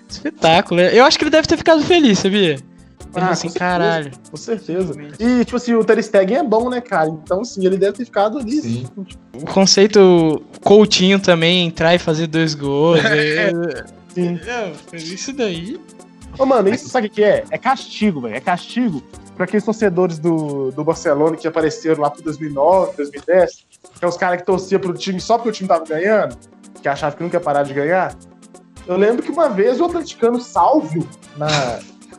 [0.09, 0.81] Espetáculo.
[0.81, 2.55] Eu acho que ele deve ter ficado feliz, sabia?
[2.55, 2.61] Ele
[3.15, 3.59] Ah, assim, com certeza.
[3.59, 4.11] caralho.
[4.29, 4.93] Com certeza.
[5.17, 7.07] E, tipo assim, o Ter Stegen é bom, né, cara?
[7.07, 8.61] Então, sim, ele deve ter ficado ali.
[8.61, 8.85] Sim.
[9.33, 12.99] O conceito Coutinho também, entrar e fazer dois gols.
[13.05, 13.51] é-
[14.13, 14.37] Sim.
[14.45, 15.79] É, isso daí.
[16.41, 17.43] Ô, mano, isso sabe o que é?
[17.51, 18.35] É castigo, velho.
[18.35, 19.03] É castigo
[19.35, 23.67] pra aqueles torcedores do, do Barcelona que apareceram lá pro 2009, 2010,
[23.99, 26.35] que é os caras que torciam pro time só porque o time tava ganhando,
[26.81, 28.17] que achavam que nunca ia parar de ganhar.
[28.87, 31.47] Eu lembro que uma vez o atleticano Salvio, na,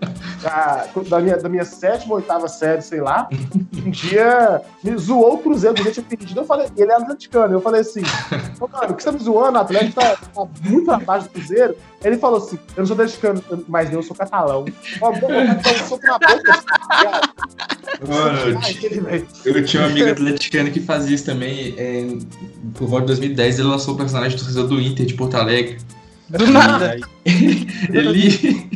[0.43, 3.29] na- da, minha, da minha sétima, oitava série, sei lá,
[3.85, 6.41] um dia me zoou o Cruzeiro, porque tinha perdido.
[6.41, 7.55] Eu falei, ele é atleticano.
[7.55, 8.03] Eu falei assim,
[8.61, 9.59] mano, por que você tá me zoando?
[9.59, 11.77] O Atlético tá, tá muito abaixo do Cruzeiro.
[12.05, 14.65] Ele falou assim: eu não sou atleticano, mas eu sou catalão.
[15.01, 16.65] Ó, bom, eu um na boca.
[18.09, 19.27] Mano, eu Ai, ti- aquele velho.
[19.45, 21.75] Eu tinha um amigo atleticano que fazia isso também.
[21.79, 22.07] é,
[22.75, 24.37] por volta de 2010, ele lançou o personagem
[24.67, 25.79] do Inter de Porto Alegre.
[26.29, 26.99] Do nada.
[27.25, 28.69] Ele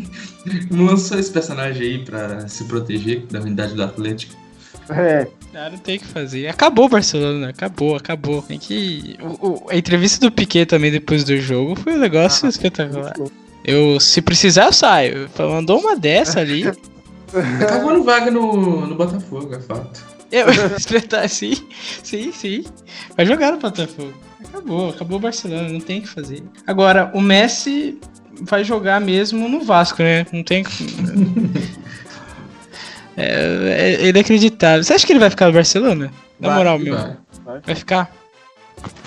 [0.71, 4.35] não lançou esse personagem aí pra se proteger da unidade do Atlético.
[4.89, 6.49] É, Ah, não tem o que fazer.
[6.49, 8.43] Acabou o Barcelona, acabou, acabou.
[8.43, 9.17] Tem que.
[9.21, 13.15] o- o- a entrevista do Piquet também depois do jogo foi um negócio espetacular.
[13.65, 15.29] Eu, se precisar, eu saio.
[15.39, 16.65] Mandou uma dessa ali.
[17.61, 20.05] Acabou no vaga no, no Botafogo, é fato.
[20.31, 20.47] Eu,
[21.29, 21.55] sim,
[22.03, 22.65] sim, sim.
[23.17, 24.13] Vai jogar no Botafogo.
[24.45, 26.43] Acabou, acabou o Barcelona, não tem o que fazer.
[26.67, 27.99] Agora, o Messi
[28.43, 30.27] vai jogar mesmo no Vasco, né?
[30.33, 30.65] Não tem.
[33.17, 34.85] É, é inacreditável.
[34.85, 36.13] Você acha que ele vai ficar no Barcelona?
[36.39, 36.95] Na Vai, moral, meu.
[36.95, 37.17] vai.
[37.65, 38.15] Vai ficar?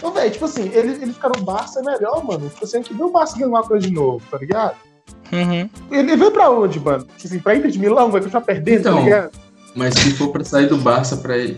[0.02, 2.50] Ô, velho, tipo assim, ele, ele ficar no Barça é melhor, mano.
[2.50, 4.76] Tipo assim, que viu o Barça ganhar uma coisa de novo, tá ligado?
[5.32, 5.70] Uhum.
[5.92, 7.04] Ele veio pra onde, mano?
[7.04, 8.96] Tipo assim, pra Inter de Milão, vai continuar perdendo, Então.
[8.98, 9.32] tá ligado?
[9.76, 11.58] Mas se for pra sair do Barça pra ir-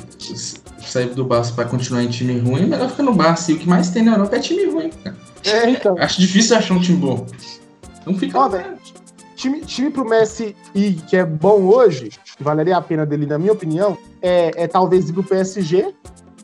[0.81, 3.49] sair do Barça pra continuar em time ruim, é melhor ficar no Barça.
[3.51, 5.15] E o que mais tem na Europa é time ruim, cara.
[5.45, 5.95] É, então.
[5.97, 7.25] Acho difícil achar um time bom.
[8.05, 8.39] Não fica.
[8.39, 8.77] Ó, velho,
[9.35, 13.37] time, time pro Messi ir, que é bom hoje, que valeria a pena dele, na
[13.37, 15.93] minha opinião, é, é talvez ir pro PSG,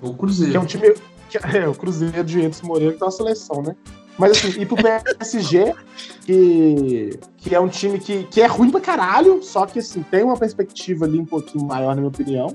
[0.02, 0.62] O que é Cruzeiro.
[0.62, 0.94] um time.
[1.30, 3.76] que é o Cruzeiro de Edson Moreira, que tá uma seleção, né?
[4.18, 5.76] Mas assim, ir pro PSG,
[6.26, 10.24] que, que é um time que, que é ruim pra caralho, só que assim, tem
[10.24, 12.48] uma perspectiva ali um pouquinho maior, na minha opinião.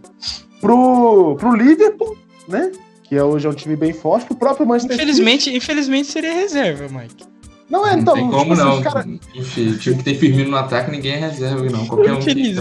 [0.61, 2.17] Pro, pro Liverpool,
[2.49, 2.73] né?
[3.05, 5.03] Que é, hoje é um time bem forte, pro próprio Manchester City.
[5.11, 7.32] Infelizmente, infelizmente seria reserva, Mike.
[7.73, 8.15] Não é, Não então.
[8.15, 8.77] tem tipo como assim, não.
[8.77, 11.87] os cara- Enfim, o time que tem Firmino no ataque, ninguém é reserva, não.
[11.87, 12.19] Qualquer um.
[12.21, 12.53] Que.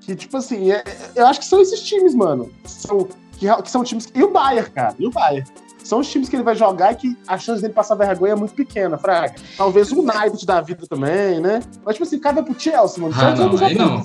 [0.00, 0.82] Que, tipo assim, é-
[1.14, 2.50] eu acho que são esses times, mano.
[2.64, 3.08] que São,
[3.38, 4.08] que, que são times.
[4.12, 4.92] E o Bayern, cara.
[4.98, 5.46] E o Bayern.
[5.84, 8.34] São os times que ele vai jogar e que a chance dele passar vergonha é
[8.34, 9.36] muito pequena, Fraga.
[9.56, 11.60] Talvez o United da vida também, né?
[11.84, 13.14] Mas, tipo assim, cada pro Chelsea, mano.
[13.16, 14.04] Ah, não, já aí tem- não.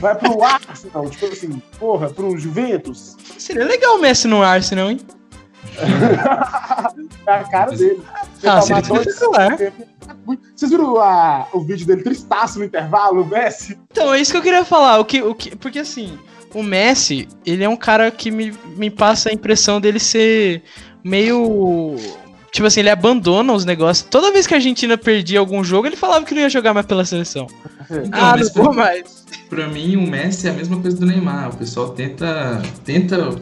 [0.00, 3.16] Vai pro Arsenal, tipo assim, porra, pro Juventus.
[3.38, 4.98] Seria legal o Messi no Arsenal, hein?
[7.26, 8.00] É a cara dele.
[8.38, 9.58] Você Ah, tomar seria dois- espetacular.
[10.54, 13.78] Vocês viram a- o vídeo dele tristaço no intervalo, o Messi?
[13.90, 14.98] Então, é isso que eu queria falar.
[14.98, 16.18] O que, o que, porque assim,
[16.54, 20.62] o Messi, ele é um cara que me, me passa a impressão dele ser
[21.02, 21.96] meio.
[22.52, 24.06] Tipo assim, ele abandona os negócios.
[24.08, 26.86] Toda vez que a Argentina perdia algum jogo, ele falava que não ia jogar mais
[26.86, 27.46] pela seleção.
[27.90, 29.24] Então, ah, não vou mais.
[29.48, 31.50] Pra mim, o Messi é a mesma coisa do Neymar.
[31.50, 33.34] O pessoal tenta, tenta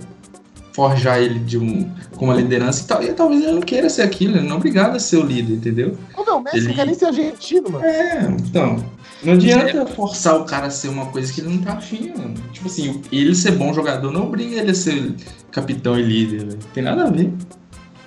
[0.73, 3.03] forjar ele de um, com uma liderança e tal.
[3.03, 5.55] E talvez ele não queira ser aquilo, ele não é obrigado a ser o líder,
[5.55, 5.97] entendeu?
[6.16, 7.85] Ô, meu, o Messi Ele- não quer nem ser argentino, mano.
[7.85, 8.85] É, então.
[9.23, 12.35] Não adianta forçar o cara a ser uma coisa que ele não tá afim, mano.
[12.53, 15.14] Tipo assim, ele ser bom jogador não obriga ele a ser
[15.53, 16.59] capitão e líder, velho.
[16.75, 17.33] Tem nada a ver.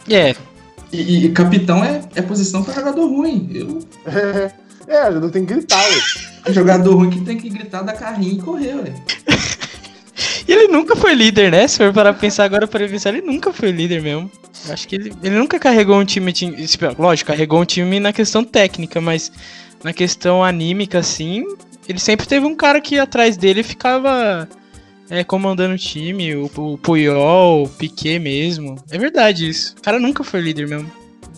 [0.09, 0.35] É,
[0.91, 3.49] E, e capitão é, é posição pra jogador ruim.
[3.53, 3.79] Eu,
[4.87, 5.81] É, é, eu tenho que gritar,
[6.45, 8.95] é jogador ruim que tem que gritar da carrinha e correr, velho.
[10.47, 11.67] E ele nunca foi líder, né?
[11.67, 14.29] Se for parar pra pensar agora para pensar, ele nunca foi líder mesmo.
[14.67, 16.55] Eu acho que ele, ele nunca carregou um time, time.
[16.97, 19.31] Lógico, carregou um time na questão técnica, mas
[19.83, 21.45] na questão anímica, assim,
[21.89, 24.47] ele sempre teve um cara que atrás dele ficava
[25.09, 28.75] é, comandando o time, o, o Puyol, o Piquet mesmo.
[28.91, 29.75] É verdade isso.
[29.77, 30.91] O cara nunca foi líder mesmo.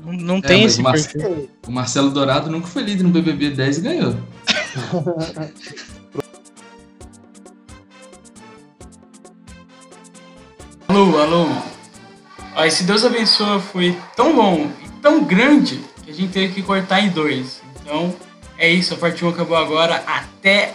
[0.05, 1.49] Não, não tem mas esse o Mar- perfil.
[1.68, 4.16] O Marcelo Dourado nunca foi líder no BBB 10 e ganhou.
[10.98, 11.48] Alô, alô.
[12.56, 16.64] Ó, esse Deus abençoa foi tão bom e tão grande que a gente teve que
[16.64, 17.62] cortar em dois.
[17.80, 18.16] Então,
[18.58, 18.95] é isso.
[18.95, 20.04] A parte 1 acabou agora.
[20.08, 20.74] Até